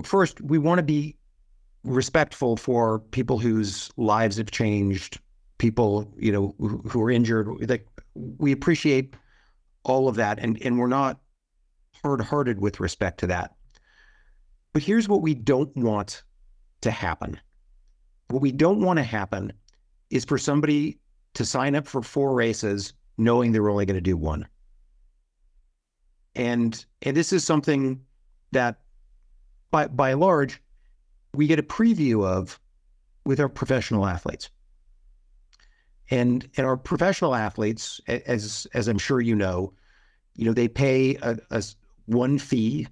[0.04, 1.16] first we want to be
[1.84, 5.20] respectful for people whose lives have changed,
[5.58, 7.48] people you know who, who are injured.
[7.70, 9.16] Like we appreciate
[9.84, 11.20] all of that, and and we're not
[12.04, 13.56] hard-hearted with respect to that.
[14.74, 16.24] But here's what we don't want
[16.82, 17.40] to happen.
[18.34, 19.54] What we don't want to happen
[20.10, 20.98] is for somebody
[21.36, 24.48] to sign up for four races knowing they're only going to do one.
[26.34, 28.02] And and this is something
[28.52, 28.80] that
[29.70, 30.60] by by and large
[31.36, 32.60] we get a preview of
[33.24, 34.50] with our professional athletes.
[36.10, 39.74] And and our professional athletes, as as I'm sure you know,
[40.36, 41.64] you know they pay a, a
[42.08, 42.88] one fee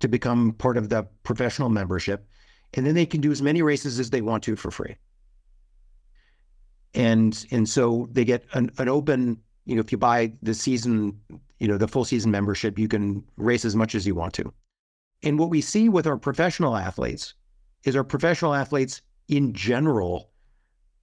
[0.00, 2.26] to become part of the professional membership,
[2.74, 4.96] and then they can do as many races as they want to for free.
[6.94, 11.18] And and so they get an, an open, you know, if you buy the season,
[11.58, 14.52] you know, the full season membership, you can race as much as you want to.
[15.22, 17.34] And what we see with our professional athletes
[17.84, 20.30] is our professional athletes in general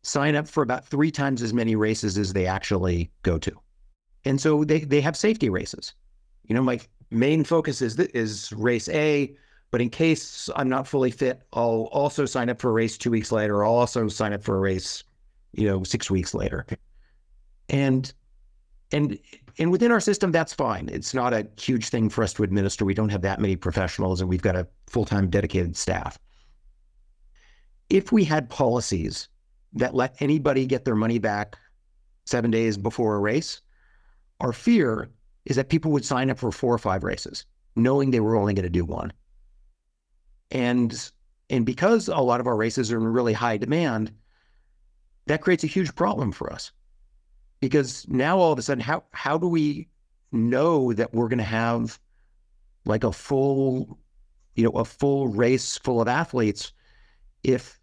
[0.04, 3.52] sign up for about three times as many races as they actually go to.
[4.26, 5.94] And so they, they have safety races.
[6.48, 9.36] You know, my main focus is is race A,
[9.72, 13.12] but in case I'm not fully fit, I'll also sign up for a race two
[13.12, 13.64] weeks later.
[13.64, 15.04] I'll also sign up for a race,
[15.54, 16.66] you know, six weeks later.
[17.70, 18.12] And
[18.92, 19.18] and
[19.58, 20.90] and within our system, that's fine.
[20.92, 22.86] It's not a huge thing for us to administer.
[22.86, 26.20] We don't have that many professionals, and we've got a full time dedicated staff
[27.92, 29.28] if we had policies
[29.74, 31.58] that let anybody get their money back
[32.26, 33.62] seven days before a race,
[34.40, 35.10] our fear
[35.46, 37.46] is that people would sign up for four or five races,
[37.76, 39.12] knowing they were only going to do one.
[40.52, 41.12] And
[41.50, 44.12] and because a lot of our races are in really high demand,
[45.28, 46.72] that creates a huge problem for us.
[47.60, 49.88] Because now all of a sudden, how how do we
[50.32, 52.00] know that we're going to have
[52.86, 54.00] like a full,
[54.56, 56.74] you know, a full race full of athletes
[57.44, 57.82] if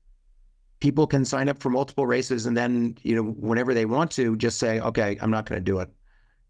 [0.80, 4.36] people can sign up for multiple races and then you know whenever they want to
[4.36, 5.88] just say okay i'm not going to do it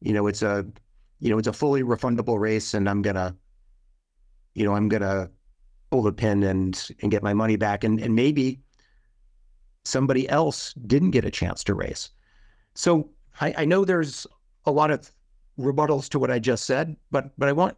[0.00, 0.66] you know it's a
[1.20, 3.34] you know it's a fully refundable race and i'm to
[4.54, 5.30] you know i'm going to
[5.90, 7.84] pull the pin and and get my money back.
[7.84, 8.60] And and maybe
[9.84, 12.10] somebody else didn't get a chance to race.
[12.74, 13.10] So
[13.40, 14.26] I, I know there's
[14.66, 15.10] a lot of
[15.58, 17.76] rebuttals to what I just said, but but I want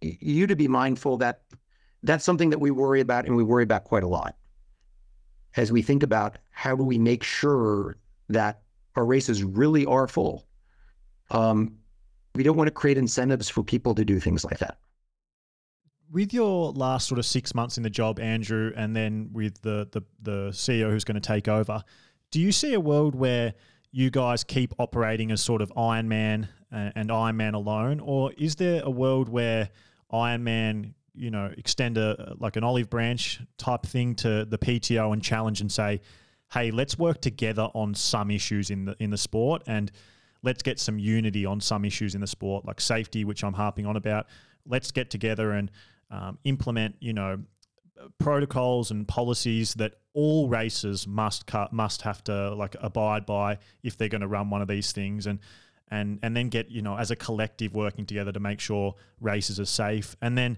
[0.00, 1.42] you to be mindful that
[2.02, 4.36] that's something that we worry about and we worry about quite a lot
[5.56, 7.96] as we think about how do we make sure
[8.28, 8.62] that
[8.96, 10.46] our races really are full.
[11.30, 11.76] Um,
[12.34, 14.78] we don't want to create incentives for people to do things like that.
[16.12, 19.88] With your last sort of six months in the job, Andrew, and then with the
[19.90, 21.82] the, the CEO who's going to take over,
[22.30, 23.54] do you see a world where
[23.90, 28.90] you guys keep operating as sort of Ironman and Ironman alone, or is there a
[28.90, 29.70] world where
[30.12, 35.22] Ironman, you know, extend a like an olive branch type thing to the PTO and
[35.22, 36.00] challenge and say,
[36.52, 39.92] hey, let's work together on some issues in the in the sport and
[40.42, 43.86] let's get some unity on some issues in the sport, like safety, which I'm harping
[43.86, 44.26] on about.
[44.66, 45.70] Let's get together and
[46.14, 47.42] um, implement, you know,
[48.18, 53.96] protocols and policies that all races must cut, must have to like abide by if
[53.96, 55.40] they're going to run one of these things, and
[55.88, 59.58] and and then get you know as a collective working together to make sure races
[59.58, 60.56] are safe, and then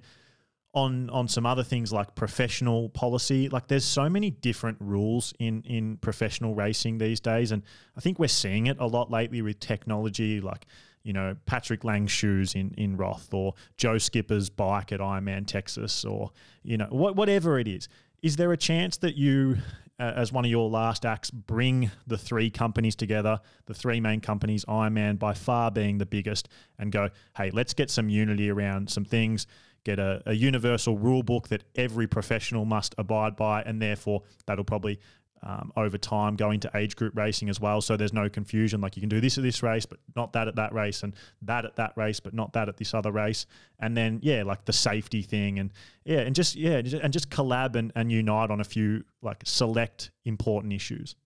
[0.75, 5.63] on on some other things like professional policy like there's so many different rules in
[5.63, 7.51] in professional racing these days.
[7.51, 7.63] And
[7.97, 10.67] i think we're seeing it a lot lately with technology like
[11.07, 16.05] you know Patrick Lange's shoes in in roth or joe skipper's bike at ironman texas
[16.05, 16.31] or
[16.63, 17.89] you know what, whatever it is.
[18.23, 19.59] Is there a chance that you
[20.01, 24.21] uh, as one of your last acts bring the three companies together the three main
[24.21, 26.49] companies ironman by far being the biggest
[26.79, 29.47] and go hey let's get some unity around some things
[29.87, 34.65] get a, a universal rule book that every professional must abide by, and therefore that'll
[34.65, 34.99] probably
[35.43, 37.81] um, over time going to age group racing as well.
[37.81, 38.81] So there's no confusion.
[38.81, 41.15] Like you can do this at this race, but not that at that race, and
[41.43, 43.47] that at that race, but not that at this other race.
[43.81, 45.73] And then yeah, like the safety thing, and
[46.05, 50.11] yeah, and just yeah, and just collab and, and unite on a few like select
[50.25, 51.17] important issues.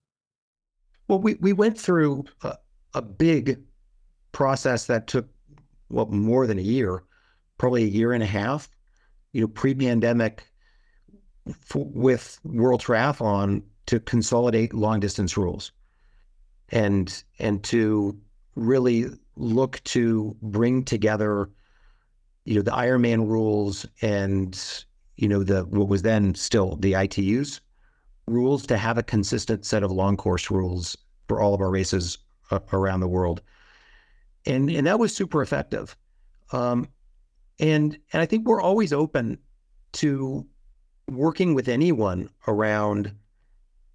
[1.07, 2.57] Well, we we went through a,
[2.93, 3.59] a big
[4.31, 5.27] process that took
[5.89, 7.03] well more than a year
[7.61, 8.67] probably a year and a half,
[9.33, 10.51] you know, pre-pandemic
[11.75, 15.71] with World Triathlon to consolidate long distance rules
[16.69, 18.17] and and to
[18.55, 21.49] really look to bring together
[22.45, 24.83] you know the Ironman rules and
[25.17, 27.59] you know the what was then still the ITUs
[28.27, 32.17] rules to have a consistent set of long course rules for all of our races
[32.49, 33.41] uh, around the world.
[34.45, 35.95] And and that was super effective.
[36.51, 36.87] Um,
[37.59, 39.37] and and I think we're always open
[39.93, 40.45] to
[41.09, 43.13] working with anyone around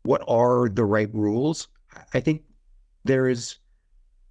[0.07, 1.69] what are the right rules.
[2.15, 2.43] I think
[3.05, 3.59] there is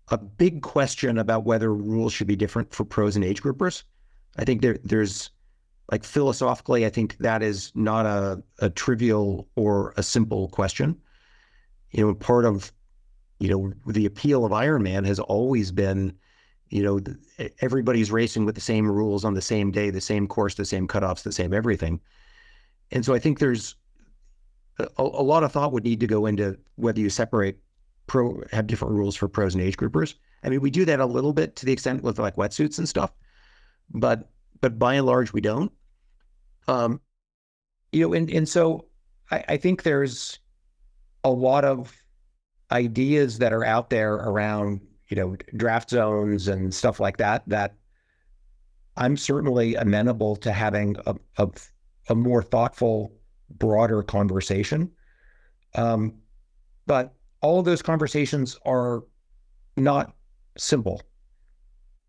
[0.10, 3.84] a big question about whether rules should be different for pros and age groupers.
[4.38, 5.32] I think there there's
[5.92, 11.00] like philosophically, I think that is not a, a trivial or a simple question.
[11.92, 12.72] You know, part of
[13.40, 16.14] you know the appeal of Ironman has always been
[16.70, 17.00] you know,
[17.62, 20.88] everybody's racing with the same rules on the same day, the same course, the same
[20.88, 22.02] cutoffs, the same everything.
[22.92, 23.76] And so I think there's
[24.80, 27.58] a, a lot of thought would need to go into whether you separate
[28.08, 30.16] pro, have different rules for pros and age groupers.
[30.44, 32.88] I mean, we do that a little bit to the extent with like wetsuits and
[32.88, 33.12] stuff,
[33.92, 34.30] but
[34.62, 35.72] but by and large we don't.
[36.68, 37.02] Um,
[37.92, 38.86] you know, and and so
[39.32, 40.40] I, I think there's
[41.24, 41.96] a lot of
[42.72, 47.76] ideas that are out there around you know, draft zones and stuff like that, that
[48.98, 51.50] I'm certainly amenable to having a, a,
[52.10, 53.12] a more thoughtful,
[53.50, 54.92] broader conversation.
[55.76, 56.14] Um,
[56.88, 59.04] but all of those conversations are
[59.78, 60.14] not
[60.58, 61.02] simple.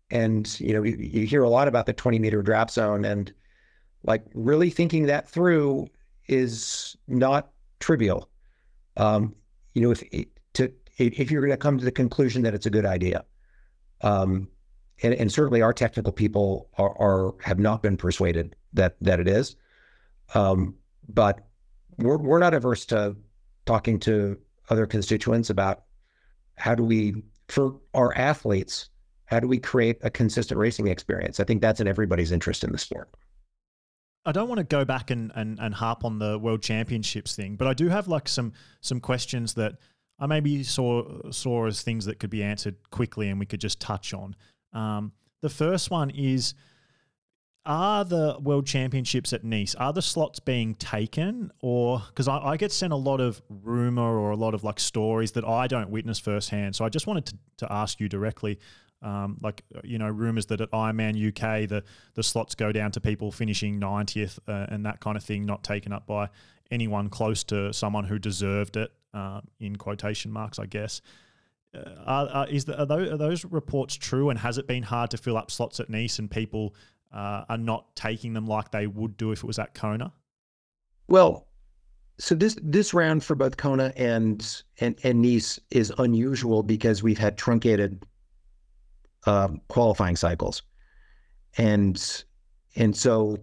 [0.09, 3.33] And, you know, you, you hear a lot about the 20 meter draft zone and
[4.03, 5.87] like really thinking that through
[6.27, 8.29] is not trivial.
[8.95, 9.35] Um,
[9.73, 10.03] you know, if
[10.53, 13.23] to if you're going to come to the conclusion that it's a good idea.
[14.01, 14.47] Um,
[15.03, 19.27] and, and, certainly our technical people are, are, have not been persuaded that that it
[19.27, 19.55] is.
[20.33, 20.75] Um,
[21.09, 21.47] but
[21.97, 23.15] we're we're not averse to
[23.65, 24.37] talking to
[24.69, 25.83] other constituents about
[26.55, 28.89] how do we for our athletes
[29.27, 31.39] how do we create a consistent racing experience?
[31.39, 33.09] I think that's in everybody's interest in the sport.
[34.25, 37.55] I don't want to go back and, and, and harp on the world championships thing,
[37.55, 39.75] but I do have like some some questions that
[40.19, 43.79] I maybe saw saw as things that could be answered quickly and we could just
[43.79, 44.35] touch on.
[44.73, 46.53] Um, the first one is
[47.67, 52.57] are the world championships at Nice are the slots being taken or because I, I,
[52.57, 55.89] get sent a lot of rumor or a lot of like stories that I don't
[55.89, 56.75] witness firsthand.
[56.75, 58.57] So I just wanted to, to ask you directly,
[59.01, 61.83] Um, like you know, rumors that at Ironman UK the
[62.15, 65.63] the slots go down to people finishing 90th uh, and that kind of thing, not
[65.63, 66.29] taken up by
[66.71, 68.91] anyone close to someone who deserved it.
[69.13, 71.01] Uh, in quotation marks, I guess.
[71.75, 74.29] Uh, are, are, is the, are, those, are, those, reports true?
[74.29, 76.75] And has it been hard to fill up slots at Nice and people
[77.13, 80.13] uh, are not taking them like they would do if it was at Kona?
[81.07, 81.47] Well,
[82.19, 87.17] so this this round for both Kona and and, and Nice is unusual because we've
[87.17, 88.05] had truncated
[89.25, 90.63] um, qualifying cycles,
[91.57, 92.23] and
[92.75, 93.37] and so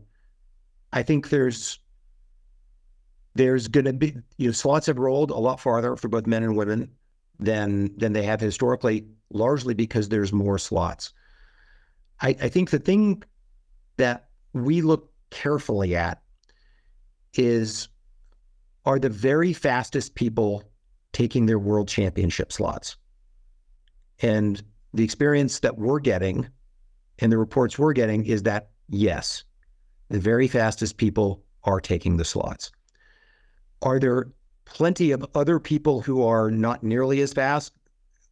[0.93, 1.79] I think there's
[3.35, 6.43] there's going to be you know slots have rolled a lot farther for both men
[6.43, 6.91] and women
[7.39, 11.13] than than they have historically, largely because there's more slots.
[12.21, 13.23] I, I think the thing
[13.97, 16.23] that we look carefully at
[17.35, 17.89] is
[18.85, 20.63] are the very fastest people
[21.13, 22.97] taking their world championship slots.
[24.21, 26.49] And the experience that we're getting
[27.19, 29.45] and the reports we're getting is that yes,
[30.09, 32.71] the very fastest people are taking the slots.
[33.83, 34.29] Are there
[34.65, 37.73] plenty of other people who are not nearly as fast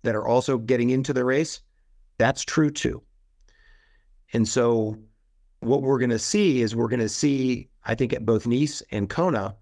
[0.03, 1.61] that are also getting into the race.
[2.19, 3.03] That's true too.
[4.33, 4.97] And so
[5.63, 8.83] what we're going to see is we're going to see, I think at both Nice
[8.91, 9.55] and Kona,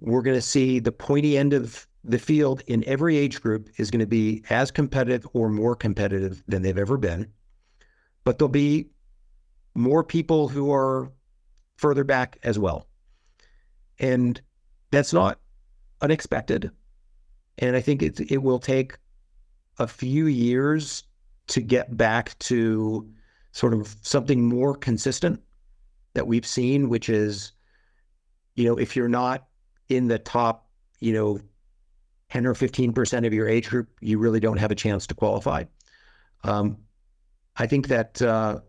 [0.00, 3.90] we're going to see the pointy end of the field in every age group is
[3.90, 7.30] going to be as competitive or more competitive than they've ever been.
[8.24, 8.88] But there'll be
[9.74, 11.12] more people who are
[11.76, 12.88] further back as well.
[14.00, 14.40] And
[14.90, 15.38] that's not
[16.00, 16.70] unexpected.
[17.58, 18.98] And I think it, it will take
[19.78, 21.04] a few years
[21.48, 23.08] to get back to
[23.52, 25.40] sort of something more consistent
[26.14, 27.52] that we've seen, which is,
[28.54, 29.46] you know, if you're not
[29.88, 30.68] in the top,
[31.00, 31.40] you know,
[32.30, 35.64] 10 or 15% of your age group, you really don't have a chance to qualify.
[36.44, 36.78] Um,
[37.56, 38.60] I think that uh,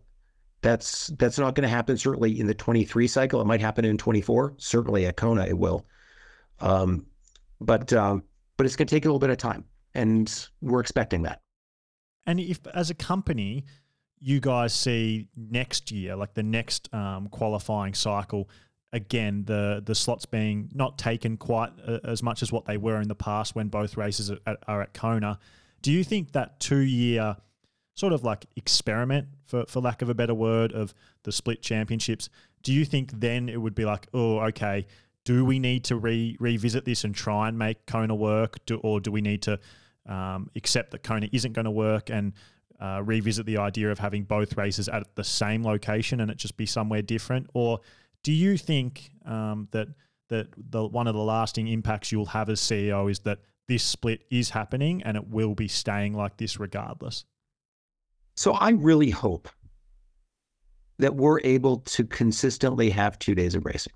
[0.62, 3.40] that's that's not going to happen certainly in the 23 cycle.
[3.40, 4.54] It might happen in 24.
[4.58, 5.86] Certainly at Kona, it will.
[6.60, 7.06] Um,
[7.60, 8.24] but um,
[8.56, 9.64] but it's going to take a little bit of time,
[9.94, 11.40] and we're expecting that.
[12.26, 13.64] And if, as a company,
[14.22, 18.48] you guys see next year, like the next um, qualifying cycle,
[18.92, 23.00] again the the slots being not taken quite uh, as much as what they were
[23.00, 25.38] in the past when both races are at, are at Kona.
[25.80, 27.36] Do you think that two year
[27.94, 30.94] sort of like experiment, for for lack of a better word, of
[31.24, 32.28] the split championships?
[32.62, 34.86] Do you think then it would be like, oh, okay,
[35.24, 39.00] do we need to re- revisit this and try and make Kona work, do, or
[39.00, 39.58] do we need to
[40.06, 42.32] um, accept that Kona isn't going to work and
[42.82, 46.56] uh, revisit the idea of having both races at the same location and it just
[46.56, 47.48] be somewhere different?
[47.54, 47.80] Or
[48.24, 49.88] do you think um, that
[50.28, 54.24] that the one of the lasting impacts you'll have as CEO is that this split
[54.30, 57.24] is happening and it will be staying like this regardless?
[58.34, 59.48] So I really hope
[60.98, 63.92] that we're able to consistently have two days of racing.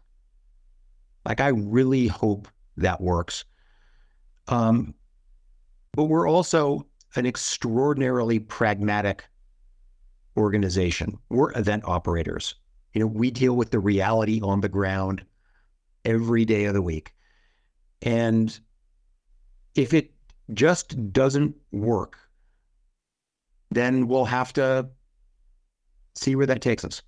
[1.25, 3.45] Like, I really hope that works.
[4.49, 4.95] Um,
[5.93, 9.25] but we're also an extraordinarily pragmatic
[10.37, 11.19] organization.
[11.29, 12.55] We're event operators.
[12.93, 15.25] You know, we deal with the reality on the ground
[16.05, 17.13] every day of the week.
[18.03, 18.59] And
[19.75, 20.13] if it
[20.55, 22.17] just doesn't work,
[23.71, 24.89] then we'll have to
[26.15, 27.03] see where that takes us.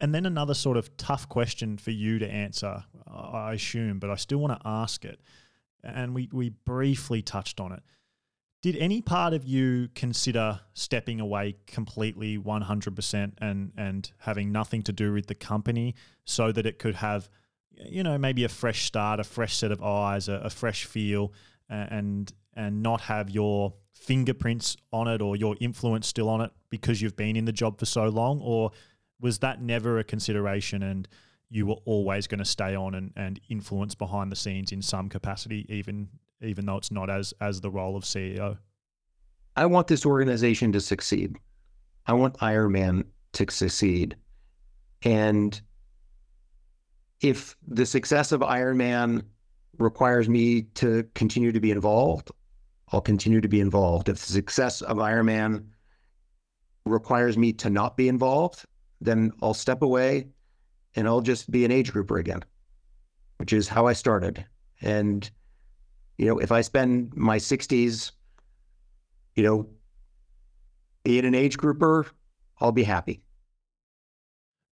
[0.00, 4.14] And then another sort of tough question for you to answer, I assume, but I
[4.14, 5.20] still want to ask it.
[5.84, 7.82] And we, we briefly touched on it.
[8.62, 14.92] Did any part of you consider stepping away completely 100% and, and having nothing to
[14.92, 15.94] do with the company
[16.26, 17.30] so that it could have,
[17.70, 21.32] you know, maybe a fresh start, a fresh set of eyes, a, a fresh feel,
[21.70, 27.00] and, and not have your fingerprints on it or your influence still on it because
[27.00, 28.40] you've been in the job for so long?
[28.42, 28.72] Or
[29.20, 31.08] was that never a consideration and
[31.48, 35.08] you were always going to stay on and, and influence behind the scenes in some
[35.08, 36.08] capacity even
[36.42, 38.58] even though it's not as as the role of CEO?
[39.56, 41.36] I want this organization to succeed.
[42.06, 44.16] I want Ironman to succeed.
[45.02, 45.60] And
[47.20, 49.22] if the success of Ironman
[49.78, 52.30] requires me to continue to be involved,
[52.92, 54.08] I'll continue to be involved.
[54.08, 55.64] If the success of Ironman
[56.86, 58.64] requires me to not be involved,
[59.00, 60.28] then I'll step away
[60.96, 62.42] and I'll just be an age grouper again,
[63.36, 64.44] which is how I started.
[64.82, 65.30] And,
[66.20, 68.12] you know, if I spend my 60s,
[69.36, 69.66] you know,
[71.02, 72.06] in an age grouper,
[72.60, 73.22] I'll be happy.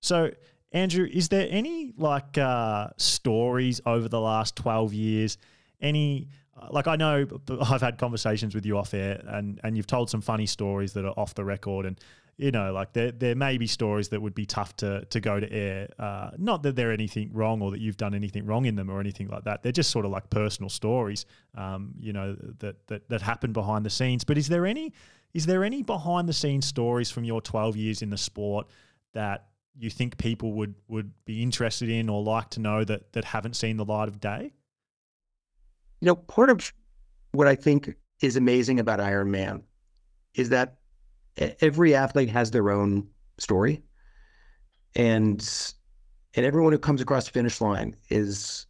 [0.02, 0.30] So,
[0.72, 5.38] Andrew, is there any like uh, stories over the last 12 years,
[5.80, 6.28] any
[6.70, 7.26] like I know
[7.62, 11.06] I've had conversations with you off air, and and you've told some funny stories that
[11.06, 11.98] are off the record, and
[12.38, 15.40] you know, like there there may be stories that would be tough to to go
[15.40, 15.88] to air.
[15.98, 19.00] Uh, not that they're anything wrong or that you've done anything wrong in them or
[19.00, 19.64] anything like that.
[19.64, 23.84] They're just sort of like personal stories, um, you know, that that that happen behind
[23.84, 24.22] the scenes.
[24.22, 24.92] But is there any
[25.34, 28.68] is there any behind the scenes stories from your 12 years in the sport
[29.14, 33.24] that you think people would would be interested in or like to know that that
[33.24, 34.52] haven't seen the light of day?
[36.00, 36.72] You know, part of
[37.32, 39.62] what I think is amazing about Ironman
[40.34, 40.76] is that
[41.38, 43.08] every athlete has their own
[43.38, 43.82] story,
[44.94, 45.40] and
[46.34, 48.66] and everyone who comes across the finish line is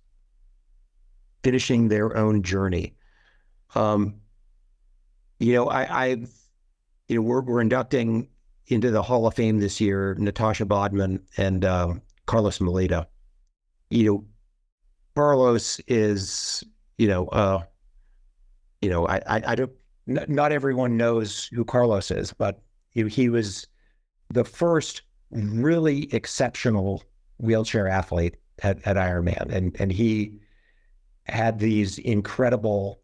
[1.42, 2.94] finishing their own journey.
[3.74, 4.16] Um,
[5.38, 6.30] you know, I, I've
[7.08, 8.28] you know we're we're inducting
[8.66, 11.94] into the Hall of Fame this year Natascha Badmann and uh,
[12.26, 13.06] Carlos Moleda.
[13.90, 14.24] You know,
[15.14, 16.62] Carlos is
[16.98, 17.62] you know uh,
[18.82, 19.72] you know I I, I don't
[20.08, 23.66] not everyone knows who Carlos is, but he, he was
[24.32, 27.04] the first really exceptional
[27.38, 30.32] wheelchair athlete at, at Ironman, and and he
[31.24, 33.00] had these incredible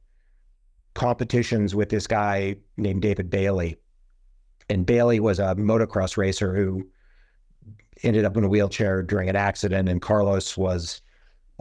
[0.94, 3.76] competitions with this guy named David Bailey,
[4.68, 6.88] and Bailey was a motocross racer who
[8.02, 11.02] ended up in a wheelchair during an accident, and Carlos was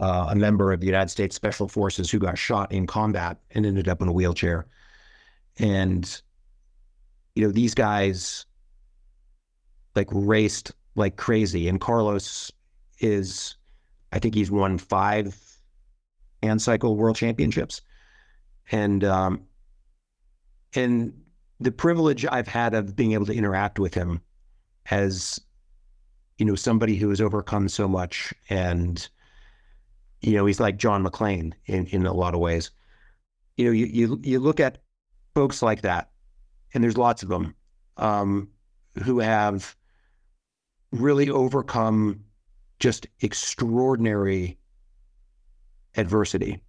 [0.00, 3.64] uh, a member of the United States Special Forces who got shot in combat and
[3.66, 4.66] ended up in a wheelchair.
[5.58, 6.22] And
[7.34, 8.46] you know, these guys
[9.94, 11.68] like raced like crazy.
[11.68, 12.52] And Carlos
[13.00, 13.56] is,
[14.12, 15.36] I think he's won five
[16.42, 17.80] hand cycle world championships.
[18.70, 19.42] And, um,
[20.74, 21.12] and
[21.60, 24.20] the privilege I've had of being able to interact with him
[24.90, 25.40] as,
[26.38, 29.08] you know, somebody who has overcome so much and,
[30.20, 32.70] you know, he's like John McClane in, in a lot of ways.
[33.56, 34.78] You know, you, you, you look at
[35.34, 36.10] folks like that
[36.72, 37.54] and there's lots of them
[37.96, 38.48] um,
[39.02, 39.76] who have
[40.92, 42.20] really overcome
[42.78, 44.58] just extraordinary
[45.96, 46.60] adversity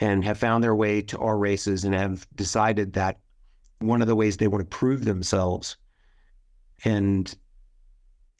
[0.00, 3.18] and have found their way to our races and have decided that
[3.80, 5.76] one of the ways they want to prove themselves
[6.84, 7.36] and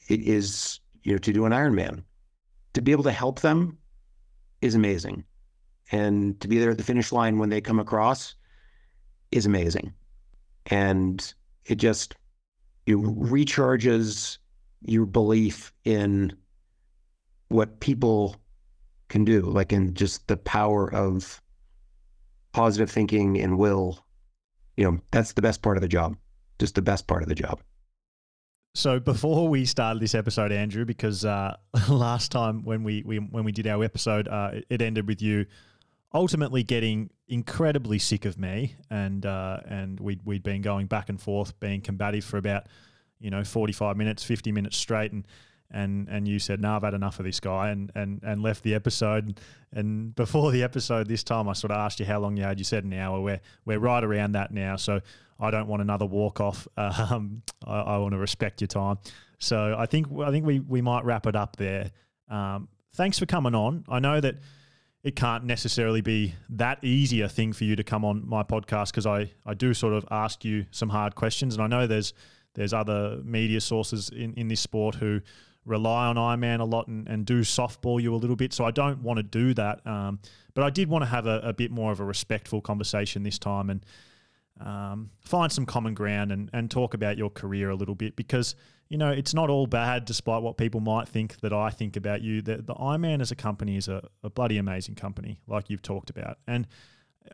[0.07, 2.03] it is you know to do an Ironman.
[2.73, 3.77] To be able to help them
[4.61, 5.23] is amazing.
[5.91, 8.35] And to be there at the finish line when they come across
[9.31, 9.93] is amazing
[10.67, 11.33] and
[11.65, 12.15] it just
[12.85, 14.37] it recharges
[14.81, 16.33] your belief in
[17.49, 18.37] what people
[19.09, 21.41] can do, like in just the power of
[22.53, 24.05] positive thinking and will.
[24.75, 26.15] You know, that's the best part of the job.
[26.59, 27.61] Just the best part of the job.
[28.75, 31.57] So before we started this episode, Andrew, because uh,
[31.89, 35.45] last time when we, we when we did our episode, uh, it ended with you
[36.13, 41.19] ultimately getting incredibly sick of me, and uh, and we'd we'd been going back and
[41.19, 42.67] forth, being combative for about
[43.19, 45.27] you know forty five minutes, fifty minutes straight, and
[45.71, 48.63] and and you said, "No, I've had enough of this guy," and and and left
[48.63, 49.39] the episode.
[49.73, 52.57] And before the episode this time, I sort of asked you how long you had.
[52.59, 53.19] You said an hour.
[53.21, 55.01] We're we're right around that now, so
[55.39, 56.67] I don't want another walk off.
[56.77, 58.97] Um, I, I want to respect your time.
[59.39, 61.91] So I think I think we we might wrap it up there.
[62.29, 63.85] Um, thanks for coming on.
[63.87, 64.35] I know that
[65.03, 68.87] it can't necessarily be that easy a thing for you to come on my podcast
[68.91, 71.53] because I, I do sort of ask you some hard questions.
[71.53, 72.13] And I know there's
[72.55, 75.21] there's other media sources in, in this sport who
[75.63, 78.51] rely on Ironman a lot and, and do softball you a little bit.
[78.51, 79.85] So I don't want to do that.
[79.85, 80.19] Um,
[80.55, 83.37] but I did want to have a, a, bit more of a respectful conversation this
[83.37, 83.85] time and
[84.59, 88.55] um, find some common ground and, and talk about your career a little bit because–
[88.89, 92.21] you know, it's not all bad, despite what people might think that I think about
[92.21, 92.41] you.
[92.41, 96.09] The, the Ironman as a company is a, a bloody amazing company, like you've talked
[96.09, 96.37] about.
[96.47, 96.67] And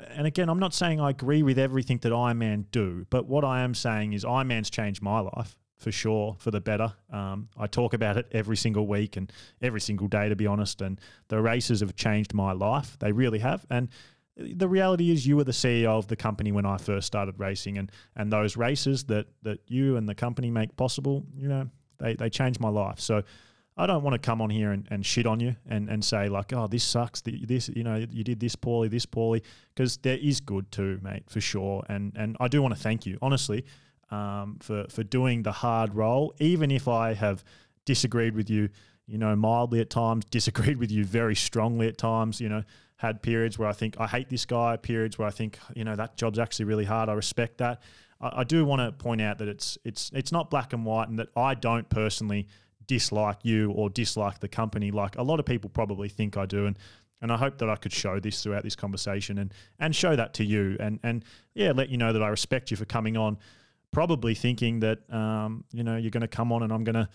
[0.10, 3.62] and again, I'm not saying I agree with everything that Ironman do, but what I
[3.62, 6.94] am saying is Ironman's changed my life for sure for the better.
[7.12, 9.32] Um, I talk about it every single week and
[9.62, 10.82] every single day, to be honest.
[10.82, 13.66] And the races have changed my life; they really have.
[13.70, 13.90] And
[14.36, 17.78] the reality is you were the CEO of the company when I first started racing
[17.78, 21.70] and and those races that that you and the company make possible, you know,
[22.00, 23.00] they, they changed my life.
[23.00, 23.24] So
[23.76, 26.30] I don't want to come on here and, and shit on you and, and say
[26.30, 27.22] like, oh, this sucks.
[27.22, 29.44] This, you know, you did this poorly, this poorly,
[29.74, 31.84] because there is good too, mate, for sure.
[31.90, 33.66] And and I do want to thank you, honestly,
[34.12, 37.44] um, for for doing the hard role, even if I have
[37.86, 38.70] disagreed with you,
[39.08, 42.64] you know, mildly at times, disagreed with you very strongly at times, you know,
[42.98, 45.96] had periods where I think I hate this guy, periods where I think you know
[45.96, 47.10] that job's actually really hard.
[47.10, 47.82] I respect that.
[48.22, 51.10] I, I do want to point out that it's it's it's not black and white,
[51.10, 52.48] and that I don't personally
[52.88, 56.66] dislike you or dislike the company like a lot of people probably think I do.
[56.66, 56.78] And
[57.22, 60.34] And I hope that I could show this throughout this conversation and and show that
[60.36, 61.24] to you and and
[61.54, 63.38] yeah, let you know that I respect you for coming on.
[63.92, 67.08] Probably thinking that um, you know you're going to come on and I'm going to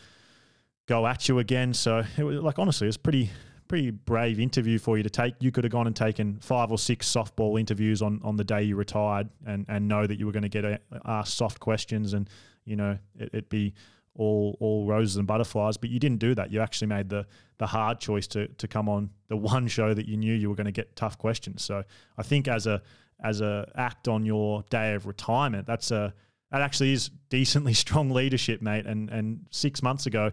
[0.89, 1.73] go at you again.
[1.73, 3.31] So it was like honestly, it's pretty
[3.69, 5.35] pretty brave interview for you to take.
[5.40, 8.62] You could have gone and taken five or six softball interviews on, on the day
[8.62, 12.31] you retired and, and know that you were going to get asked soft questions and,
[12.65, 13.74] you know, it, would be
[14.15, 15.77] all all roses and butterflies.
[15.77, 16.51] But you didn't do that.
[16.51, 17.27] You actually made the
[17.59, 20.56] the hard choice to to come on the one show that you knew you were
[20.56, 21.62] going to get tough questions.
[21.62, 21.85] So
[22.16, 22.82] I think as a
[23.23, 26.15] as a act on your day of retirement, that's a
[26.51, 28.86] that actually is decently strong leadership, mate.
[28.86, 30.32] And and six months ago,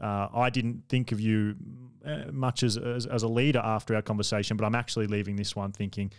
[0.00, 1.56] uh, I didn't think of you
[2.04, 5.54] uh, much as, as, as a leader after our conversation, but I'm actually leaving this
[5.56, 6.12] one thinking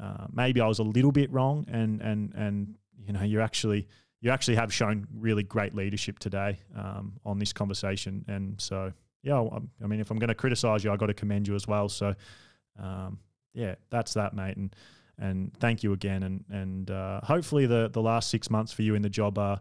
[0.00, 2.74] uh, maybe I was a little bit wrong, and and and
[3.06, 3.86] you know you actually
[4.20, 8.92] you actually have shown really great leadership today um, on this conversation, and so
[9.22, 11.54] yeah, I, I mean if I'm going to criticize you, I got to commend you
[11.54, 11.88] as well.
[11.88, 12.14] So
[12.78, 13.18] um,
[13.52, 14.74] yeah, that's that, mate, and
[15.18, 18.94] and thank you again, and and uh, hopefully the the last six months for you
[18.94, 19.60] in the job are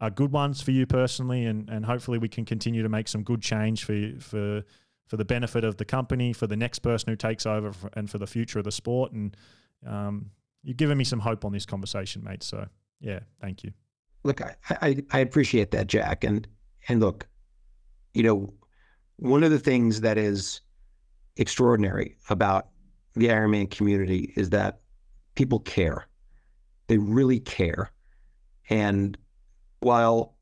[0.00, 3.22] are good ones for you personally, and and hopefully we can continue to make some
[3.22, 4.62] good change for for
[5.06, 8.18] for the benefit of the company, for the next person who takes over, and for
[8.18, 9.12] the future of the sport.
[9.12, 9.36] And
[9.86, 10.30] um,
[10.62, 12.42] you've given me some hope on this conversation, mate.
[12.42, 12.66] So
[13.00, 13.72] yeah, thank you.
[14.24, 16.24] Look, I, I, I appreciate that, Jack.
[16.24, 16.46] And
[16.88, 17.26] and look,
[18.14, 18.52] you know,
[19.16, 20.60] one of the things that is
[21.36, 22.68] extraordinary about
[23.14, 24.80] the Ironman community is that
[25.34, 26.06] people care.
[26.88, 27.90] They really care.
[28.70, 29.16] And
[29.82, 30.34] while,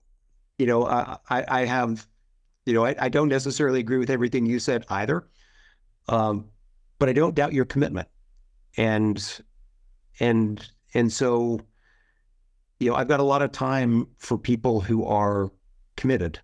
[0.59, 2.07] you know, I, I have,
[2.67, 5.27] you know, I, I don't necessarily agree with everything you said either,
[6.09, 6.47] um,
[6.99, 8.09] but I don't doubt your commitment.
[8.77, 9.43] And,
[10.21, 11.61] and, and so,
[12.79, 15.51] you know, I've got a lot of time for people who are
[15.97, 16.39] committed,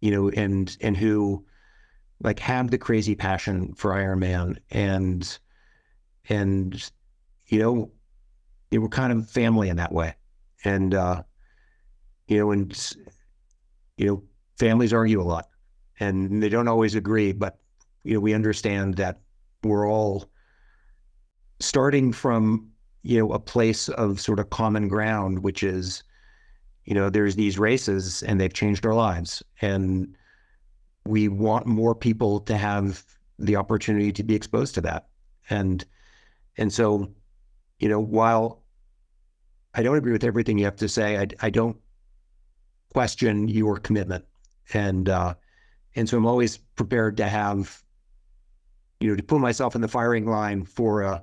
[0.00, 1.44] you know, and, and who
[2.22, 5.38] like have the crazy passion for Ironman and,
[6.28, 6.90] and,
[7.46, 7.90] you know,
[8.70, 10.14] they were kind of family in that way.
[10.64, 11.24] And, uh,
[12.32, 12.94] you know, and
[13.98, 14.22] you know,
[14.58, 15.48] families argue a lot,
[16.00, 17.32] and they don't always agree.
[17.32, 17.58] But
[18.04, 19.20] you know, we understand that
[19.62, 20.30] we're all
[21.60, 22.70] starting from
[23.02, 26.02] you know a place of sort of common ground, which is
[26.84, 30.16] you know, there's these races and they've changed our lives, and
[31.04, 33.04] we want more people to have
[33.38, 35.08] the opportunity to be exposed to that,
[35.50, 35.84] and
[36.56, 37.10] and so
[37.78, 38.62] you know, while
[39.74, 41.76] I don't agree with everything you have to say, I, I don't
[42.92, 44.24] question your commitment.
[44.74, 45.34] And uh,
[45.94, 47.82] and so I'm always prepared to have,
[49.00, 51.20] you know, to put myself in the firing line for uh,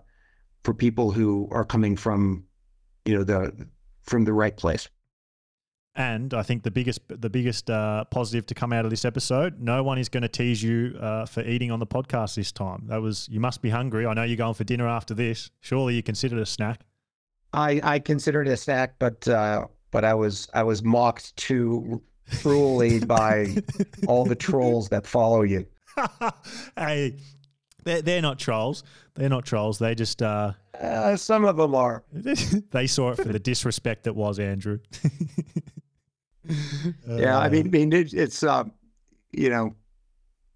[0.63, 2.43] for people who are coming from,
[3.05, 3.67] you know, the
[4.03, 4.89] from the right place.
[5.95, 9.59] And I think the biggest the biggest uh, positive to come out of this episode,
[9.59, 12.83] no one is going to tease you uh, for eating on the podcast this time.
[12.87, 14.05] That was you must be hungry.
[14.05, 15.49] I know you're going for dinner after this.
[15.61, 16.81] Surely you consider it a snack.
[17.53, 22.01] I I consider it a snack, but uh, but I was I was mocked too
[22.41, 23.55] cruelly by
[24.07, 25.65] all the trolls that follow you.
[26.77, 27.17] hey,
[27.83, 28.83] they're, they're not trolls.
[29.15, 29.79] They're not trolls.
[29.79, 32.03] They just uh, uh, some of them are.
[32.13, 34.79] they saw it for the disrespect that was Andrew.
[37.07, 38.71] yeah, I mean, I mean it, it's um,
[39.31, 39.75] you know,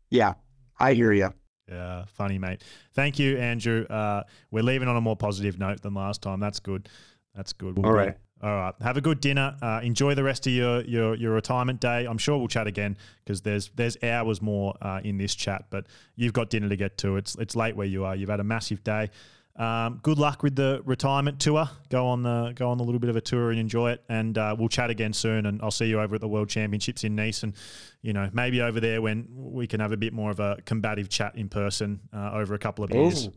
[0.09, 0.33] yeah,
[0.79, 1.33] I hear you.
[1.69, 2.63] Yeah, funny, mate.
[2.93, 3.85] Thank you, Andrew.
[3.85, 6.39] Uh, we're leaving on a more positive note than last time.
[6.39, 6.89] That's good.
[7.35, 7.77] That's good.
[7.77, 8.15] We'll All right.
[8.43, 8.73] All right.
[8.81, 9.55] Have a good dinner.
[9.61, 12.05] Uh, enjoy the rest of your, your your retirement day.
[12.05, 15.67] I'm sure we'll chat again because there's there's hours more uh, in this chat.
[15.69, 15.85] But
[16.17, 17.15] you've got dinner to get to.
[17.15, 18.17] It's it's late where you are.
[18.17, 19.11] You've had a massive day.
[19.55, 21.69] Um, good luck with the retirement tour.
[21.89, 24.03] Go on the go on a little bit of a tour and enjoy it.
[24.09, 25.45] And uh, we'll chat again soon.
[25.45, 27.43] And I'll see you over at the World Championships in Nice.
[27.43, 27.53] And
[28.01, 31.07] you know maybe over there when we can have a bit more of a combative
[31.07, 33.27] chat in person uh, over a couple of beers.
[33.27, 33.33] Ooh.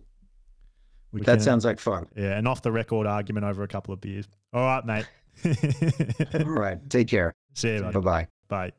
[1.13, 2.07] That can, sounds like fun.
[2.17, 4.27] Yeah, an off the record argument over a couple of beers.
[4.57, 5.07] All right, mate.
[6.35, 6.79] All right.
[6.89, 7.35] Take care.
[7.53, 7.83] See you.
[7.83, 8.29] Bye bye.
[8.49, 8.73] Bye.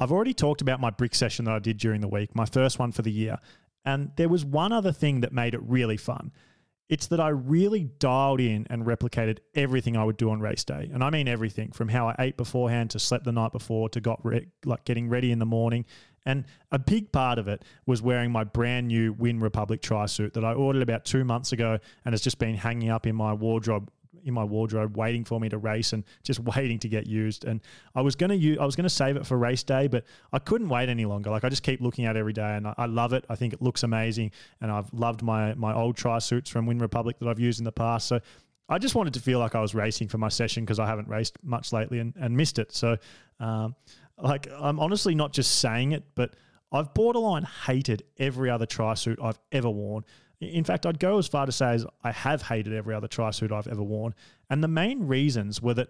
[0.00, 2.80] I've already talked about my brick session that I did during the week, my first
[2.80, 3.38] one for the year.
[3.84, 6.32] And there was one other thing that made it really fun.
[6.88, 10.90] It's that I really dialed in and replicated everything I would do on race day.
[10.92, 14.00] And I mean everything from how I ate beforehand to slept the night before to
[14.00, 15.84] got re- like getting ready in the morning
[16.26, 20.34] and a big part of it was wearing my brand new Wyn Republic tri suit
[20.34, 23.32] that I ordered about two months ago and has just been hanging up in my
[23.32, 23.90] wardrobe
[24.24, 27.44] in my wardrobe waiting for me to race and just waiting to get used.
[27.44, 27.60] And
[27.94, 30.38] I was going to use I was to save it for race day but I
[30.38, 31.30] couldn't wait any longer.
[31.30, 33.24] Like I just keep looking at it every day and I, I love it.
[33.28, 36.78] I think it looks amazing and I've loved my my old tri suits from Wyn
[36.78, 38.08] Republic that I've used in the past.
[38.08, 38.20] So
[38.68, 41.08] I just wanted to feel like I was racing for my session because I haven't
[41.08, 42.72] raced much lately and, and missed it.
[42.72, 42.96] So
[43.40, 43.74] um,
[44.18, 46.34] like I'm honestly not just saying it, but
[46.72, 50.04] I've borderline hated every other tri suit I've ever worn.
[50.48, 53.30] In fact, I'd go as far to say as I have hated every other tri
[53.30, 54.14] suit I've ever worn.
[54.50, 55.88] And the main reasons were that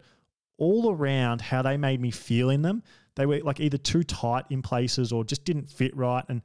[0.57, 2.83] all around how they made me feel in them,
[3.17, 6.25] they were like either too tight in places or just didn't fit right.
[6.29, 6.43] And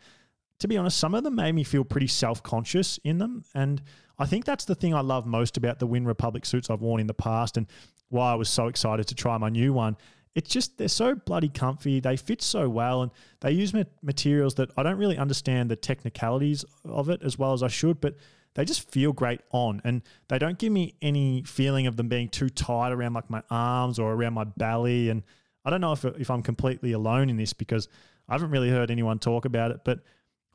[0.59, 3.43] to be honest, some of them made me feel pretty self conscious in them.
[3.55, 3.81] And
[4.17, 7.01] I think that's the thing I love most about the Wyn Republic suits I've worn
[7.01, 7.67] in the past and
[8.09, 9.97] why I was so excited to try my new one.
[10.35, 11.99] It's just, they're so bloody comfy.
[11.99, 13.11] They fit so well and
[13.41, 17.63] they use materials that I don't really understand the technicalities of it as well as
[17.63, 18.15] I should, but
[18.53, 22.29] they just feel great on and they don't give me any feeling of them being
[22.29, 25.09] too tight around like my arms or around my belly.
[25.09, 25.23] And
[25.65, 27.87] I don't know if, if I'm completely alone in this because
[28.27, 30.01] I haven't really heard anyone talk about it, but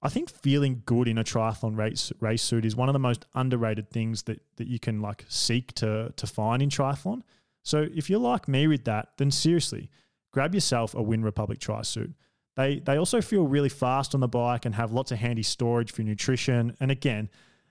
[0.02, 3.24] I think feeling good in a triathlon race race suit is one of the most
[3.34, 7.22] underrated things that that you can like seek to to find in triathlon.
[7.64, 9.90] So if you're like me with that, then seriously,
[10.30, 12.14] grab yourself a Wyn Republic tri suit.
[12.56, 15.90] They they also feel really fast on the bike and have lots of handy storage
[15.90, 16.76] for nutrition.
[16.78, 17.28] And again,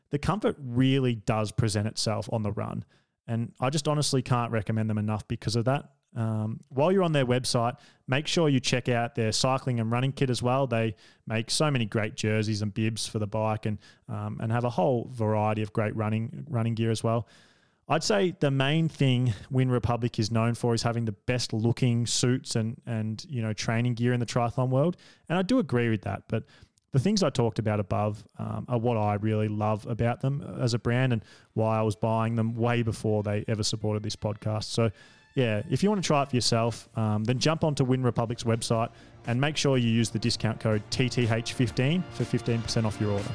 [0.10, 2.84] the comfort really does present itself on the run.
[3.28, 5.92] And I just honestly can't recommend them enough because of that.
[6.16, 10.12] Um, while you're on their website, make sure you check out their cycling and running
[10.12, 10.68] kit as well.
[10.68, 10.96] They
[11.26, 13.80] make so many great jerseys and bibs for the bike, and
[14.10, 17.28] um, and have a whole variety of great running running gear as well.
[17.90, 22.06] I'd say the main thing Wyn Republic is known for is having the best looking
[22.06, 24.98] suits and and you know training gear in the triathlon world,
[25.30, 26.24] and I do agree with that.
[26.28, 26.46] But
[26.94, 30.74] the things I talked about above um, are what I really love about them as
[30.74, 34.66] a brand and why I was buying them way before they ever supported this podcast.
[34.66, 34.92] So
[35.36, 38.44] yeah, if you want to try it for yourself, um, then jump onto Wyn Republic's
[38.44, 38.90] website
[39.26, 43.32] and make sure you use the discount code TTH15 for 15% off your order.